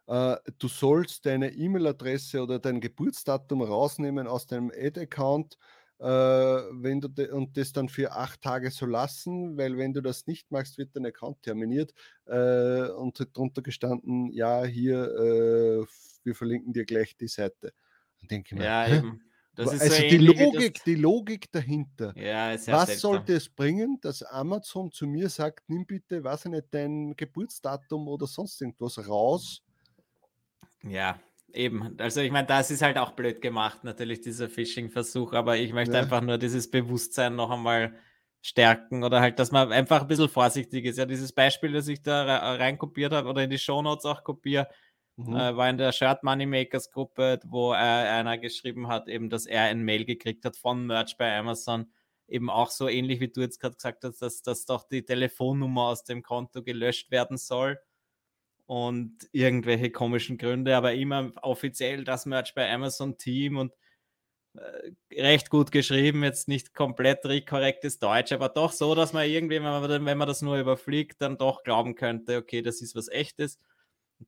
Uh, 0.08 0.36
du 0.58 0.68
sollst 0.68 1.26
deine 1.26 1.52
E-Mail-Adresse 1.52 2.40
oder 2.40 2.60
dein 2.60 2.80
Geburtsdatum 2.80 3.60
rausnehmen 3.60 4.28
aus 4.28 4.46
deinem 4.46 4.70
Ad-Account 4.70 5.58
wenn 5.98 7.00
du 7.00 7.08
und 7.34 7.56
das 7.56 7.72
dann 7.72 7.88
für 7.88 8.12
acht 8.12 8.42
Tage 8.42 8.70
so 8.70 8.86
lassen, 8.86 9.56
weil 9.56 9.78
wenn 9.78 9.94
du 9.94 10.02
das 10.02 10.26
nicht 10.26 10.50
machst, 10.50 10.76
wird 10.76 10.94
dein 10.94 11.06
Account 11.06 11.42
terminiert 11.42 11.94
uh, 12.28 12.92
und 12.98 13.18
drunter 13.32 13.62
gestanden, 13.62 14.30
ja, 14.32 14.64
hier, 14.64 15.86
wir 16.22 16.34
verlinken 16.34 16.72
dir 16.72 16.84
gleich 16.84 17.16
die 17.16 17.28
Seite. 17.28 17.72
Dann 18.20 18.28
denke 18.28 18.48
ich 18.54 18.58
mir, 18.58 18.64
ja, 18.64 18.88
eben. 18.88 19.22
Das 19.56 19.68
also 19.70 19.86
so 19.86 20.02
die, 20.02 20.18
Logik, 20.18 20.84
die 20.84 20.94
Logik 20.96 21.50
dahinter. 21.50 22.12
Ja, 22.14 22.52
was 22.52 22.64
seltsam. 22.66 22.96
sollte 22.96 23.32
es 23.32 23.48
bringen, 23.48 23.98
dass 24.02 24.22
Amazon 24.22 24.92
zu 24.92 25.06
mir 25.06 25.30
sagt, 25.30 25.66
nimm 25.68 25.86
bitte, 25.86 26.22
weiß 26.22 26.44
ich 26.44 26.50
nicht, 26.50 26.66
dein 26.72 27.16
Geburtsdatum 27.16 28.06
oder 28.06 28.26
sonst 28.26 28.60
irgendwas 28.60 29.08
raus? 29.08 29.62
Ja, 30.82 31.18
eben. 31.56 31.98
Also 31.98 32.20
ich 32.20 32.30
meine, 32.30 32.46
das 32.46 32.70
ist 32.70 32.82
halt 32.82 32.98
auch 32.98 33.12
blöd 33.12 33.40
gemacht, 33.40 33.84
natürlich 33.84 34.20
dieser 34.20 34.48
Phishing-Versuch, 34.48 35.32
aber 35.32 35.56
ich 35.56 35.72
möchte 35.72 35.94
ja. 35.94 36.00
einfach 36.00 36.20
nur 36.20 36.38
dieses 36.38 36.70
Bewusstsein 36.70 37.36
noch 37.36 37.50
einmal 37.50 37.94
stärken 38.42 39.02
oder 39.02 39.20
halt, 39.20 39.38
dass 39.38 39.50
man 39.50 39.72
einfach 39.72 40.02
ein 40.02 40.06
bisschen 40.06 40.28
vorsichtig 40.28 40.84
ist. 40.84 40.98
Ja, 40.98 41.06
dieses 41.06 41.32
Beispiel, 41.32 41.72
das 41.72 41.88
ich 41.88 42.02
da 42.02 42.54
reinkopiert 42.54 43.12
habe 43.12 43.28
oder 43.28 43.42
in 43.42 43.50
die 43.50 43.58
Shownotes 43.58 44.04
auch 44.04 44.22
kopiere, 44.22 44.68
Mhm. 45.16 45.34
Äh, 45.34 45.56
war 45.56 45.70
in 45.70 45.78
der 45.78 45.92
Shirt 45.92 46.22
Moneymakers 46.22 46.90
Gruppe, 46.90 47.40
wo 47.46 47.72
äh, 47.72 47.76
einer 47.76 48.36
geschrieben 48.36 48.88
hat, 48.88 49.08
eben, 49.08 49.30
dass 49.30 49.46
er 49.46 49.62
ein 49.62 49.82
Mail 49.82 50.04
gekriegt 50.04 50.44
hat 50.44 50.58
von 50.58 50.86
Merch 50.86 51.16
bei 51.16 51.34
Amazon, 51.36 51.90
eben 52.28 52.50
auch 52.50 52.70
so 52.70 52.86
ähnlich 52.86 53.20
wie 53.20 53.28
du 53.28 53.40
jetzt 53.40 53.58
gerade 53.58 53.76
gesagt 53.76 54.04
hast, 54.04 54.20
dass, 54.20 54.42
dass 54.42 54.66
doch 54.66 54.84
die 54.84 55.04
Telefonnummer 55.04 55.88
aus 55.88 56.04
dem 56.04 56.22
Konto 56.22 56.62
gelöscht 56.62 57.10
werden 57.10 57.38
soll 57.38 57.78
und 58.66 59.28
irgendwelche 59.32 59.90
komischen 59.90 60.38
Gründe, 60.38 60.76
aber 60.76 60.94
immer 60.94 61.30
offiziell 61.42 62.04
das 62.04 62.26
Merch 62.26 62.54
bei 62.54 62.70
Amazon 62.72 63.16
Team 63.16 63.56
und 63.56 63.72
äh, 64.54 65.20
recht 65.22 65.50
gut 65.50 65.70
geschrieben, 65.72 66.24
jetzt 66.24 66.48
nicht 66.48 66.74
komplett 66.74 67.22
korrektes 67.48 67.98
Deutsch, 67.98 68.32
aber 68.32 68.48
doch 68.48 68.72
so, 68.72 68.94
dass 68.94 69.12
man 69.12 69.28
irgendwie, 69.28 69.56
wenn 69.56 69.62
man, 69.62 70.04
wenn 70.06 70.18
man 70.18 70.28
das 70.28 70.42
nur 70.42 70.58
überfliegt, 70.58 71.22
dann 71.22 71.38
doch 71.38 71.62
glauben 71.62 71.94
könnte, 71.94 72.38
okay, 72.38 72.62
das 72.62 72.80
ist 72.82 72.96
was 72.96 73.08
echtes. 73.08 73.58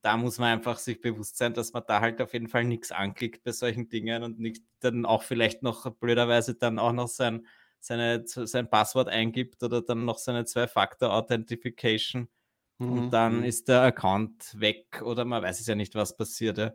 Da 0.03 0.17
muss 0.19 0.39
man 0.39 0.51
einfach 0.53 0.79
sich 0.79 1.01
bewusst 1.01 1.39
sein, 1.39 1.55
dass 1.55 1.73
man 1.73 1.83
da 1.89 2.01
halt 2.01 2.21
auf 2.21 2.35
jeden 2.35 2.49
Fall 2.49 2.65
nichts 2.65 2.93
anklickt 2.93 3.43
bei 3.45 3.53
solchen 3.53 3.89
Dingen 3.89 4.23
und 4.23 4.39
nicht 4.39 4.63
dann 4.81 5.07
auch 5.07 5.23
vielleicht 5.23 5.63
noch 5.63 5.91
blöderweise 5.97 6.55
dann 6.55 6.79
auch 6.79 6.93
noch 6.93 7.09
sein, 7.09 7.47
seine, 7.81 8.23
sein 8.27 8.69
Passwort 8.71 9.09
eingibt 9.09 9.63
oder 9.63 9.83
dann 9.83 10.05
noch 10.05 10.19
seine 10.19 10.45
Zwei-Faktor-Authentification 10.45 12.29
mhm. 12.79 12.93
und 12.93 13.11
dann 13.11 13.39
mhm. 13.39 13.45
ist 13.45 13.69
der 13.69 13.83
Account 13.83 14.59
weg 14.59 15.03
oder 15.03 15.25
man 15.25 15.43
weiß 15.43 15.61
es 15.61 15.67
ja 15.67 15.75
nicht, 15.75 15.95
was 15.95 16.17
passiert. 16.17 16.59
Ja. 16.59 16.73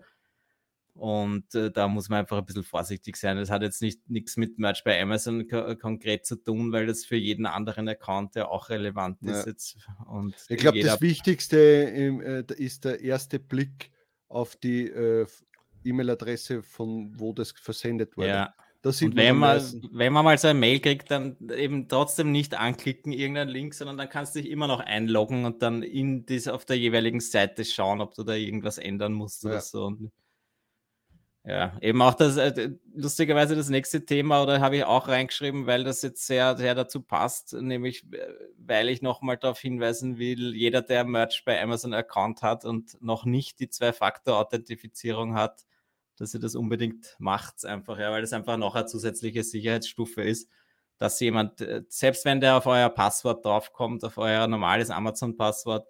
Und 0.95 1.55
äh, 1.55 1.71
da 1.71 1.87
muss 1.87 2.09
man 2.09 2.19
einfach 2.19 2.37
ein 2.37 2.45
bisschen 2.45 2.63
vorsichtig 2.63 3.15
sein. 3.15 3.37
Das 3.37 3.49
hat 3.49 3.63
jetzt 3.63 3.81
nicht 3.81 4.07
nichts 4.09 4.37
mit 4.37 4.59
Merch 4.59 4.83
bei 4.83 5.01
Amazon 5.01 5.47
konkret 5.79 6.25
zu 6.25 6.35
tun, 6.35 6.71
weil 6.71 6.85
das 6.85 7.03
für 7.03 7.15
jeden 7.15 7.47
anderen 7.47 7.87
Account 7.89 8.35
ja 8.35 8.47
auch 8.47 8.69
relevant 8.69 9.21
ist. 9.23 9.45
Ja. 9.45 9.51
Jetzt. 9.51 9.77
Und 10.05 10.35
ich 10.49 10.57
glaube, 10.57 10.79
das 10.81 11.01
Wichtigste 11.01 11.57
äh, 11.57 12.43
ist 12.57 12.85
der 12.85 13.01
erste 13.01 13.39
Blick 13.39 13.91
auf 14.27 14.55
die 14.55 14.87
äh, 14.87 15.25
E-Mail-Adresse, 15.83 16.61
von 16.61 17.19
wo 17.19 17.33
das 17.33 17.51
versendet 17.51 18.15
wurde. 18.15 18.29
Ja. 18.29 18.53
Das 18.83 19.01
und 19.01 19.15
wenn 19.15 19.37
man, 19.37 19.61
wenn 19.93 20.11
man 20.11 20.25
mal 20.25 20.37
so 20.37 20.49
eine 20.49 20.59
Mail 20.59 20.81
kriegt, 20.81 21.09
dann 21.09 21.37
eben 21.55 21.87
trotzdem 21.87 22.33
nicht 22.33 22.53
anklicken, 22.53 23.13
irgendeinen 23.13 23.49
Link, 23.49 23.73
sondern 23.73 23.97
dann 23.97 24.09
kannst 24.09 24.35
du 24.35 24.41
dich 24.41 24.51
immer 24.51 24.67
noch 24.67 24.81
einloggen 24.81 25.45
und 25.45 25.61
dann 25.61 25.83
in 25.83 26.25
das 26.25 26.49
auf 26.49 26.65
der 26.65 26.77
jeweiligen 26.77 27.21
Seite 27.21 27.63
schauen, 27.63 28.01
ob 28.01 28.13
du 28.13 28.23
da 28.23 28.33
irgendwas 28.33 28.77
ändern 28.77 29.13
musst 29.13 29.45
ja. 29.45 29.51
oder 29.51 29.61
so. 29.61 29.85
Und 29.85 30.11
ja, 31.45 31.77
eben 31.79 32.01
auch 32.01 32.13
das, 32.13 32.35
äh, 32.35 32.71
lustigerweise 32.93 33.55
das 33.55 33.69
nächste 33.69 34.05
Thema, 34.05 34.43
oder 34.43 34.59
habe 34.59 34.75
ich 34.75 34.83
auch 34.83 35.07
reingeschrieben, 35.07 35.65
weil 35.65 35.85
das 35.85 36.01
jetzt 36.01 36.27
sehr, 36.27 36.57
sehr 36.57 36.75
dazu 36.75 37.01
passt, 37.01 37.53
nämlich 37.53 38.03
äh, 38.11 38.33
weil 38.57 38.89
ich 38.89 39.01
nochmal 39.01 39.37
darauf 39.37 39.59
hinweisen 39.59 40.17
will, 40.17 40.53
jeder, 40.55 40.81
der 40.81 41.05
Merch 41.05 41.43
bei 41.45 41.61
Amazon 41.61 41.93
Account 41.93 42.41
hat 42.41 42.65
und 42.65 43.01
noch 43.01 43.23
nicht 43.23 43.61
die 43.61 43.69
Zwei-Faktor-Authentifizierung 43.69 45.35
hat, 45.35 45.65
dass 46.23 46.33
ihr 46.33 46.39
das 46.39 46.55
unbedingt 46.55 47.15
macht, 47.19 47.65
einfach, 47.65 47.99
ja, 47.99 48.11
weil 48.11 48.21
das 48.21 48.33
einfach 48.33 48.57
noch 48.57 48.75
eine 48.75 48.85
zusätzliche 48.85 49.43
Sicherheitsstufe 49.43 50.21
ist, 50.23 50.49
dass 50.97 51.19
jemand, 51.19 51.61
äh, 51.61 51.83
selbst 51.89 52.25
wenn 52.25 52.41
der 52.41 52.57
auf 52.57 52.65
euer 52.65 52.89
Passwort 52.89 53.45
draufkommt, 53.45 54.03
auf 54.03 54.17
euer 54.17 54.47
normales 54.47 54.89
Amazon-Passwort, 54.89 55.87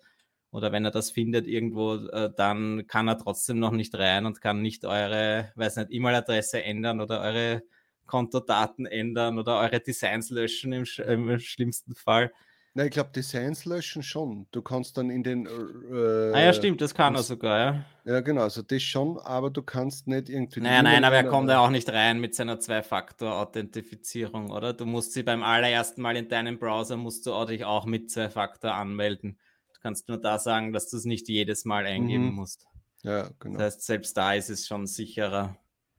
oder 0.52 0.72
wenn 0.72 0.86
er 0.86 0.92
das 0.92 1.12
findet 1.12 1.48
irgendwo, 1.48 1.96
äh, 1.96 2.32
dann 2.36 2.86
kann 2.88 3.08
er 3.08 3.18
trotzdem 3.18 3.60
noch 3.60 3.72
nicht 3.72 3.96
rein 3.96 4.26
und 4.28 4.40
kann 4.40 4.62
nicht 4.62 4.86
eure, 4.86 5.52
weiß 5.56 5.78
nicht, 5.78 5.92
E-Mail-Adresse 5.92 6.64
ändern 6.64 7.02
oder 7.02 7.22
eure 7.22 7.64
Kontodaten 8.06 8.86
ändern 8.86 9.40
oder 9.40 9.60
eure 9.60 9.80
Designs 9.80 10.30
löschen 10.30 10.74
im, 10.74 10.86
im 11.08 11.40
schlimmsten 11.40 11.96
Fall. 11.96 12.32
Nein, 12.76 12.88
ich 12.88 12.94
glaube, 12.94 13.12
Designs 13.16 13.66
löschen 13.66 14.02
schon. 14.02 14.48
Du 14.52 14.64
kannst 14.64 14.98
dann 14.98 15.12
in 15.12 15.22
den. 15.22 15.46
Äh, 15.46 16.34
ah 16.34 16.42
ja, 16.42 16.54
stimmt, 16.54 16.82
das 16.82 16.96
kann 16.96 17.14
er 17.14 17.22
sogar, 17.22 17.60
ja. 17.60 17.86
Ja, 18.06 18.22
genau, 18.22 18.42
also 18.42 18.64
das 18.64 18.82
schon, 18.82 19.20
aber 19.20 19.52
du 19.52 19.62
kannst 19.62 20.08
nicht 20.08 20.28
irgendwie. 20.28 20.60
Nein, 20.60 20.86
nein, 20.86 21.04
aber 21.04 21.18
er 21.18 21.26
kommt 21.26 21.50
ja 21.50 21.60
auch 21.60 21.70
nicht 21.70 21.88
rein 21.92 22.20
mit 22.20 22.34
seiner 22.34 22.60
Zwei-Faktor-Authentifizierung, 22.60 24.50
oder? 24.50 24.74
Du 24.74 24.88
musst 24.88 25.14
sie 25.14 25.22
beim 25.22 25.44
allerersten 25.44 26.02
Mal 26.02 26.18
in 26.18 26.30
deinem 26.30 26.58
Browser, 26.58 26.98
musst 26.98 27.28
du 27.28 27.46
dich 27.46 27.64
auch 27.64 27.86
mit 27.86 28.10
Zwei-Faktor 28.10 28.74
anmelden. 28.74 29.38
Du 29.76 29.80
kannst 29.82 30.08
nur 30.10 30.18
da 30.18 30.40
sagen, 30.40 30.74
dass 30.74 30.90
du 30.90 30.98
es 30.98 31.06
nicht 31.06 31.30
jedes 31.30 31.66
Mal 31.66 31.86
eingeben 31.86 32.30
mhm. 32.30 32.36
musst. 32.36 32.66
Ja, 33.04 33.30
genau. 33.38 33.60
Das 33.60 33.76
heißt, 33.76 33.86
selbst 33.86 34.18
da 34.18 34.34
ist 34.34 34.50
es 34.50 34.66
schon 34.66 34.88
sicherer. 34.88 35.56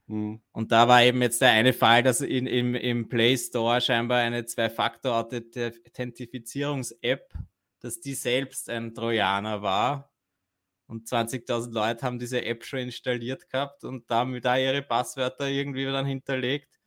Mhm. 0.07 0.41
Und 0.51 0.71
da 0.71 0.87
war 0.87 1.03
eben 1.03 1.21
jetzt 1.21 1.41
der 1.41 1.51
eine 1.51 1.73
Fall, 1.73 2.01
dass 2.03 2.21
in, 2.21 2.47
im, 2.47 2.75
im 2.75 3.09
Play 3.09 3.35
Store 3.37 3.81
scheinbar 3.81 4.19
eine 4.19 4.45
Zwei-Faktor-Authentifizierungs-App, 4.45 7.33
dass 7.79 7.99
die 7.99 8.13
selbst 8.13 8.69
ein 8.69 8.93
Trojaner 8.93 9.61
war. 9.61 10.11
Und 10.87 11.07
20.000 11.07 11.73
Leute 11.73 12.05
haben 12.05 12.19
diese 12.19 12.45
App 12.45 12.63
schon 12.63 12.79
installiert 12.79 13.49
gehabt 13.49 13.83
und 13.83 14.09
damit 14.11 14.45
da 14.45 14.55
ihre 14.57 14.83
Passwörter 14.83 15.47
irgendwie 15.47 15.85
dann 15.85 16.05
hinterlegt. 16.05 16.79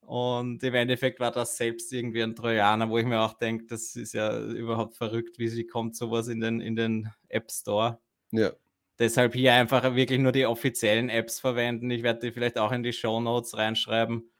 Und 0.00 0.62
im 0.62 0.74
Endeffekt 0.74 1.20
war 1.20 1.32
das 1.32 1.58
selbst 1.58 1.92
irgendwie 1.92 2.22
ein 2.22 2.34
Trojaner, 2.34 2.88
wo 2.88 2.96
ich 2.96 3.04
mir 3.04 3.20
auch 3.20 3.34
denke, 3.34 3.66
das 3.66 3.94
ist 3.94 4.14
ja 4.14 4.40
überhaupt 4.40 4.96
verrückt, 4.96 5.38
wie 5.38 5.48
sie 5.48 5.66
kommt 5.66 5.96
sowas 5.96 6.28
in 6.28 6.40
den, 6.40 6.62
in 6.62 6.76
den 6.76 7.12
App 7.28 7.50
Store. 7.50 8.00
Ja. 8.30 8.52
Deshalb 8.98 9.34
hier 9.34 9.54
einfach 9.54 9.94
wirklich 9.94 10.18
nur 10.18 10.32
die 10.32 10.46
offiziellen 10.46 11.08
Apps 11.08 11.38
verwenden. 11.38 11.90
Ich 11.90 12.02
werde 12.02 12.20
die 12.20 12.32
vielleicht 12.32 12.58
auch 12.58 12.72
in 12.72 12.82
die 12.82 12.92
Show 12.92 13.20
Notes 13.20 13.56
reinschreiben. 13.56 14.30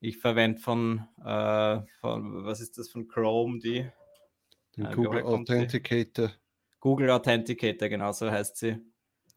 Ich 0.00 0.18
verwende 0.18 0.60
von, 0.60 1.06
äh, 1.24 1.80
von, 2.00 2.44
was 2.44 2.60
ist 2.60 2.78
das, 2.78 2.88
von 2.88 3.08
Chrome, 3.08 3.58
die? 3.58 3.86
Äh, 4.78 4.94
Google 4.94 5.22
Authenticator. 5.22 6.32
Google 6.80 7.10
Authenticator, 7.10 7.88
genau 7.88 8.12
so 8.12 8.30
heißt 8.30 8.56
sie. 8.56 8.76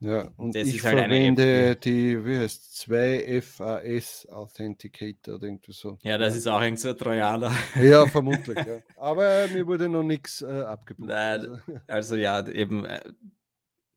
Ja, 0.02 0.32
und 0.38 0.56
das 0.56 0.70
ich 0.70 0.82
halt 0.86 0.98
verwende 0.98 1.76
die, 1.76 2.26
wie 2.26 2.38
heißt 2.38 2.88
2FAS 2.90 4.30
Authenticator 4.30 5.36
oder 5.36 5.48
irgendwie 5.48 5.74
so. 5.74 5.98
Ja, 6.04 6.18
das 6.18 6.38
ist 6.38 6.48
auch 6.48 6.62
irgend 6.62 6.80
so 6.80 6.90
ein 6.90 6.98
Trojaner. 6.98 7.52
Ja, 7.82 8.06
vermutlich, 8.08 8.58
ja. 8.58 8.80
Aber 8.96 9.48
mir 9.50 9.68
wurde 9.68 9.90
noch 9.90 10.04
nichts 10.04 10.42
äh, 10.42 10.62
abgebucht. 10.62 11.10
Nein, 11.10 11.42
also. 11.42 11.60
also 11.88 12.16
ja, 12.16 12.48
eben 12.48 12.86
äh, 12.86 13.02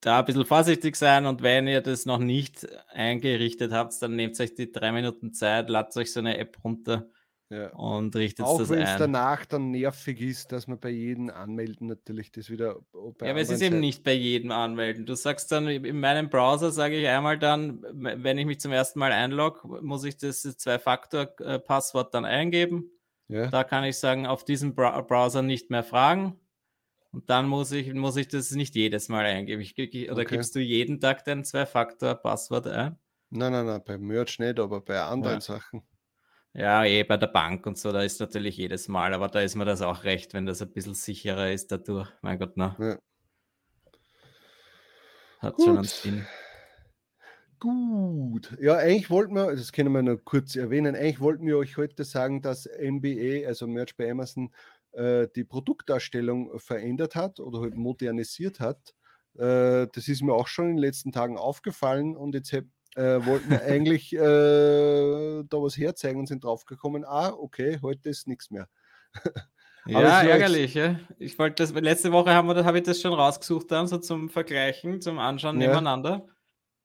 da 0.03 0.19
ein 0.19 0.25
bisschen 0.25 0.45
vorsichtig 0.45 0.97
sein 0.97 1.27
und 1.27 1.43
wenn 1.43 1.69
ihr 1.69 1.81
das 1.81 2.07
noch 2.07 2.19
nicht 2.19 2.67
eingerichtet 2.93 3.73
habt, 3.73 3.95
dann 4.03 4.17
nehmt 4.17 4.38
euch 4.41 4.55
die 4.55 4.71
drei 4.71 4.93
Minuten 4.93 5.33
Zeit, 5.33 5.71
ladet 5.71 5.97
euch 5.97 6.12
so 6.12 6.21
eine 6.21 6.38
App 6.38 6.59
runter 6.65 7.07
ja. 7.51 7.69
und 7.69 8.15
richtet 8.17 8.45
das 8.45 8.51
ein. 8.51 8.65
Auch 8.65 8.69
wenn 8.69 8.81
es 8.81 8.97
danach 8.99 9.47
dann 9.47 9.71
nervig 9.71 10.21
ist, 10.21 10.51
dass 10.51 10.67
man 10.67 10.81
bei 10.81 10.91
jedem 10.91 11.31
anmelden 11.31 11.87
natürlich 11.87 12.33
das 12.33 12.51
wieder. 12.51 12.81
ja, 13.23 13.31
aber 13.31 13.41
es 13.41 13.51
ist 13.51 13.62
eben 13.62 13.79
nicht 13.79 14.03
bei 14.03 14.12
jedem 14.12 14.51
anmelden. 14.51 15.07
Du 15.07 15.15
sagst 15.15 15.53
dann, 15.53 15.69
in 15.69 16.01
meinem 16.01 16.29
Browser 16.29 16.73
sage 16.73 16.97
ich 16.97 17.07
einmal 17.07 17.38
dann, 17.38 17.87
wenn 17.93 18.38
ich 18.38 18.47
mich 18.47 18.59
zum 18.59 18.73
ersten 18.73 18.99
Mal 18.99 19.12
einlogge, 19.12 19.83
muss 19.83 20.03
ich 20.03 20.17
das 20.17 20.43
Zwei-Faktor-Passwort 20.43 22.12
dann 22.12 22.25
eingeben. 22.25 22.91
Ja. 23.29 23.47
Da 23.47 23.62
kann 23.62 23.85
ich 23.85 23.99
sagen, 23.99 24.27
auf 24.27 24.45
diesem 24.45 24.75
Browser 24.75 25.43
nicht 25.43 25.71
mehr 25.71 25.85
fragen 25.85 26.41
und 27.12 27.29
dann 27.29 27.46
muss 27.46 27.72
ich, 27.72 27.92
muss 27.92 28.16
ich 28.16 28.29
das 28.29 28.51
nicht 28.53 28.75
jedes 28.75 29.09
Mal 29.09 29.27
eingeben. 29.27 29.61
Ich, 29.61 29.77
oder 30.11 30.22
okay. 30.22 30.37
gibst 30.37 30.55
du 30.55 30.61
jeden 30.61 30.98
Tag 30.98 31.25
dein 31.25 31.44
Zwei-Faktor-Passwort 31.44 32.66
ein? 32.68 32.98
Nein, 33.29 33.53
nein, 33.53 33.66
nein, 33.66 33.83
beim 33.85 34.03
Merch 34.03 34.38
nicht, 34.38 34.59
aber 34.59 34.81
bei 34.81 35.01
anderen 35.01 35.37
ja. 35.37 35.40
Sachen. 35.40 35.83
Ja, 36.55 36.85
eh 36.85 37.03
bei 37.03 37.16
der 37.16 37.29
Bank 37.29 37.66
und 37.66 37.79
so, 37.79 37.92
da 37.92 38.03
ist 38.03 38.20
natürlich 38.20 38.59
jedes 38.59 38.88
Mal, 38.88 39.14
aber 39.14 39.29
da 39.29 39.40
ist 39.40 39.55
mir 39.55 39.64
das 39.64 39.81
auch 39.81 40.05
recht, 40.05 40.35
wenn 40.35 40.44
das 40.44 40.61
ein 40.61 40.70
bisschen 40.70 40.94
sicherer 40.94 41.51
ist 41.51 41.72
dadurch. 41.72 42.11
Mein 42.20 42.38
Gott, 42.38 42.53
na. 42.57 42.77
Ja. 42.79 42.98
Hat 45.38 45.55
Gut. 45.55 45.64
schon 45.64 45.77
einen 45.77 45.85
Sinn. 45.85 46.27
Gut. 47.59 48.57
Ja, 48.61 48.77
eigentlich 48.77 49.09
wollten 49.09 49.35
wir, 49.35 49.55
das 49.55 49.72
können 49.72 49.92
wir 49.92 50.03
noch 50.03 50.18
kurz 50.25 50.57
erwähnen, 50.57 50.96
eigentlich 50.96 51.20
wollten 51.20 51.46
wir 51.46 51.57
euch 51.57 51.77
heute 51.77 52.05
sagen, 52.05 52.42
dass 52.42 52.66
MBA, 52.66 53.46
also 53.46 53.66
Merch 53.66 53.96
bei 53.96 54.11
Amazon, 54.11 54.53
äh, 54.92 55.28
die 55.35 55.44
Produktdarstellung 55.44 56.59
verändert 56.59 57.14
hat 57.14 57.40
oder 57.40 57.61
halt 57.61 57.74
modernisiert 57.74 58.61
hat. 58.61 58.94
Äh, 59.35 59.88
das 59.92 60.09
ist 60.09 60.22
mir 60.22 60.35
auch 60.35 60.48
schon 60.48 60.66
in 60.66 60.76
den 60.76 60.83
letzten 60.83 61.12
Tagen 61.12 61.38
aufgefallen 61.38 62.16
und 62.16 62.35
jetzt 62.35 62.52
äh, 62.52 62.62
wollten 62.96 63.50
wir 63.50 63.62
eigentlich 63.64 64.12
äh, 64.12 64.18
da 64.18 65.57
was 65.57 65.76
herzeigen 65.76 66.20
und 66.20 66.26
sind 66.26 66.44
draufgekommen, 66.44 67.05
ah, 67.05 67.31
okay, 67.31 67.78
heute 67.83 68.11
ist 68.11 68.26
nichts 68.26 68.50
mehr. 68.50 68.68
ja, 69.87 70.22
ärgerlich. 70.22 70.74
Ja. 70.74 71.00
Ich 71.18 71.38
wollte 71.38 71.62
das, 71.62 71.72
letzte 71.72 72.12
Woche 72.12 72.33
haben 72.33 72.48
wir, 72.48 72.64
habe 72.64 72.78
ich 72.78 72.85
das 72.85 73.00
schon 73.00 73.14
rausgesucht 73.14 73.70
dann, 73.70 73.87
so 73.87 73.98
zum 73.98 74.28
Vergleichen, 74.28 75.00
zum 75.00 75.18
Anschauen 75.18 75.61
ja. 75.61 75.68
nebeneinander. 75.68 76.26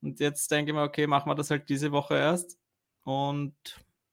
Und 0.01 0.19
jetzt 0.19 0.49
denke 0.51 0.71
ich 0.71 0.75
mir, 0.75 0.83
okay, 0.83 1.07
machen 1.07 1.29
wir 1.29 1.35
das 1.35 1.49
halt 1.49 1.67
diese 1.69 1.91
Woche 1.91 2.15
erst. 2.15 2.57
Und 3.03 3.55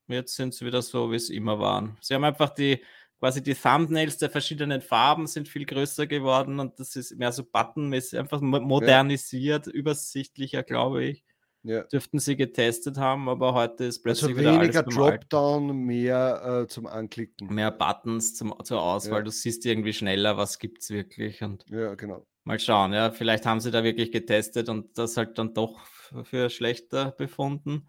jetzt 0.08 0.34
sind 0.34 0.54
sie 0.54 0.64
wieder 0.64 0.82
so, 0.82 1.10
wie 1.10 1.16
es 1.16 1.30
immer 1.30 1.58
waren. 1.58 1.96
Sie 2.00 2.14
haben 2.14 2.24
einfach 2.24 2.50
die 2.50 2.82
quasi 3.24 3.42
die 3.42 3.54
Thumbnails 3.54 4.18
der 4.18 4.28
verschiedenen 4.28 4.82
Farben 4.82 5.26
sind 5.26 5.48
viel 5.48 5.64
größer 5.64 6.06
geworden 6.06 6.60
und 6.60 6.78
das 6.78 6.94
ist 6.94 7.16
mehr 7.16 7.32
so 7.32 7.42
buttonmäßig, 7.42 8.18
einfach 8.18 8.42
modernisiert, 8.42 9.66
ja. 9.66 9.72
übersichtlicher, 9.72 10.62
glaube 10.62 11.04
ich. 11.04 11.24
Ja. 11.62 11.84
Dürften 11.84 12.18
sie 12.18 12.36
getestet 12.36 12.98
haben, 12.98 13.30
aber 13.30 13.54
heute 13.54 13.84
ist 13.84 14.02
plötzlich 14.02 14.32
also 14.32 14.40
wieder 14.42 14.60
weniger 14.60 14.82
Dropdown, 14.82 15.74
mehr 15.74 16.64
äh, 16.64 16.68
zum 16.68 16.86
Anklicken. 16.86 17.48
Mehr 17.48 17.70
Buttons 17.70 18.34
zum, 18.34 18.54
zur 18.62 18.82
Auswahl. 18.82 19.20
Ja. 19.20 19.24
Du 19.24 19.30
siehst 19.30 19.64
irgendwie 19.64 19.94
schneller, 19.94 20.36
was 20.36 20.58
gibt 20.58 20.82
es 20.82 20.90
wirklich. 20.90 21.42
Und 21.42 21.64
ja, 21.70 21.94
genau. 21.94 22.26
Mal 22.42 22.60
schauen, 22.60 22.92
ja. 22.92 23.10
Vielleicht 23.10 23.46
haben 23.46 23.60
sie 23.60 23.70
da 23.70 23.82
wirklich 23.84 24.12
getestet 24.12 24.68
und 24.68 24.98
das 24.98 25.16
halt 25.16 25.38
dann 25.38 25.54
doch 25.54 25.80
für 26.24 26.50
schlechter 26.50 27.12
befunden. 27.12 27.88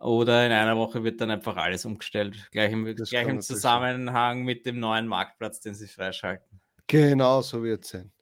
Oder 0.00 0.46
in 0.46 0.52
einer 0.52 0.76
Woche 0.76 1.02
wird 1.02 1.20
dann 1.20 1.30
einfach 1.30 1.56
alles 1.56 1.84
umgestellt. 1.84 2.48
Gleich 2.52 2.72
im, 2.72 2.84
gleich 2.84 3.26
im 3.26 3.40
Zusammenhang 3.40 4.38
sein. 4.38 4.44
mit 4.44 4.64
dem 4.64 4.78
neuen 4.78 5.08
Marktplatz, 5.08 5.60
den 5.60 5.74
sie 5.74 5.88
freischalten. 5.88 6.60
Genau, 6.86 7.42
so 7.42 7.62
wird 7.62 7.84
es 7.84 7.90
sein. 7.90 8.12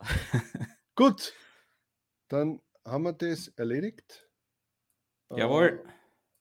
Gut, 0.94 1.32
dann 2.28 2.60
haben 2.84 3.04
wir 3.04 3.12
das 3.12 3.48
erledigt. 3.48 4.28
Jawohl. 5.34 5.82
Äh, 5.84 5.88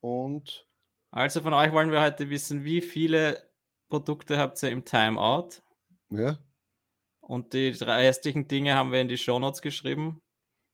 und 0.01 0.67
also 1.12 1.41
von 1.41 1.54
euch 1.54 1.71
wollen 1.71 1.91
wir 1.91 2.01
heute 2.01 2.30
wissen, 2.30 2.63
wie 2.63 2.82
viele 2.82 3.41
Produkte 3.89 4.38
habt 4.38 4.62
ihr 4.63 4.69
im 4.69 4.86
Timeout? 4.86 5.62
Ja. 6.10 6.38
Und 7.19 7.54
die 7.54 7.71
drei 7.71 8.08
restlichen 8.08 8.47
Dinge 8.47 8.75
haben 8.75 8.91
wir 8.91 9.01
in 9.01 9.08
die 9.08 9.17
Shownotes 9.17 9.62
geschrieben. 9.62 10.21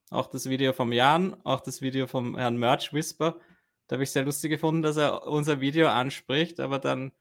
Auch 0.10 0.28
das 0.28 0.50
Video 0.50 0.74
vom 0.74 0.92
Jan, 0.92 1.36
auch 1.44 1.60
das 1.62 1.82
Video 1.82 2.08
vom 2.08 2.38
Herrn 2.38 2.58
Merch 2.58 2.94
Whisper. 2.94 3.40
Da 3.88 3.96
habe 3.96 4.04
ich 4.04 4.12
sehr 4.12 4.24
lustig 4.24 4.52
gefunden, 4.52 4.82
dass 4.82 4.98
er 4.98 5.26
unser 5.28 5.62
Video 5.62 5.88
anspricht, 5.88 6.60
aber 6.60 6.80
dann 6.80 7.12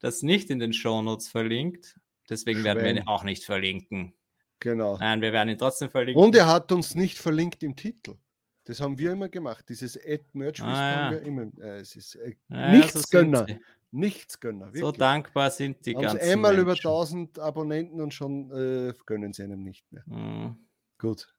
das 0.00 0.22
nicht 0.22 0.50
in 0.50 0.58
den 0.58 0.72
Shownotes 0.72 1.28
verlinkt. 1.28 1.98
Deswegen 2.28 2.60
Schwein. 2.60 2.76
werden 2.76 2.84
wir 2.84 3.02
ihn 3.02 3.06
auch 3.06 3.24
nicht 3.24 3.44
verlinken. 3.44 4.12
Genau. 4.60 4.98
Nein, 4.98 5.20
wir 5.20 5.32
werden 5.32 5.50
ihn 5.50 5.58
trotzdem 5.58 5.90
verlinken. 5.90 6.22
Und 6.22 6.34
er 6.34 6.46
hat 6.46 6.72
uns 6.72 6.94
nicht 6.94 7.18
verlinkt 7.18 7.62
im 7.62 7.76
Titel. 7.76 8.16
Das 8.64 8.80
haben 8.80 8.98
wir 8.98 9.12
immer 9.12 9.28
gemacht. 9.28 9.68
Dieses 9.68 9.96
Ad 9.96 10.24
Merch 10.32 10.60
ah, 10.60 11.12
ja. 11.12 11.18
immer. 11.18 11.46
Äh, 11.60 11.80
es 11.80 11.94
ist 11.94 12.16
äh, 12.16 12.34
ja, 12.48 12.72
nichts 12.72 12.94
ja, 12.94 13.00
so 13.00 13.08
Gönner. 13.10 13.46
Nichts 13.92 14.40
Gönner. 14.40 14.66
Wirklich. 14.66 14.82
So 14.82 14.92
dankbar 14.92 15.50
sind 15.50 15.86
die 15.86 15.94
ganzen 15.94 16.18
einmal 16.18 16.52
Menschen. 16.52 16.62
über 16.62 16.72
1000 16.72 17.38
Abonnenten 17.38 18.00
und 18.00 18.12
schon 18.12 18.50
äh, 18.50 18.92
gönnen 19.06 19.32
sie 19.32 19.44
einem 19.44 19.62
nicht 19.62 19.90
mehr. 19.92 20.02
Mhm. 20.06 20.56
Gut. 20.98 21.32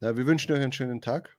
Na, 0.00 0.16
wir 0.16 0.26
wünschen 0.26 0.52
euch 0.52 0.60
einen 0.60 0.72
schönen 0.72 1.00
Tag 1.00 1.38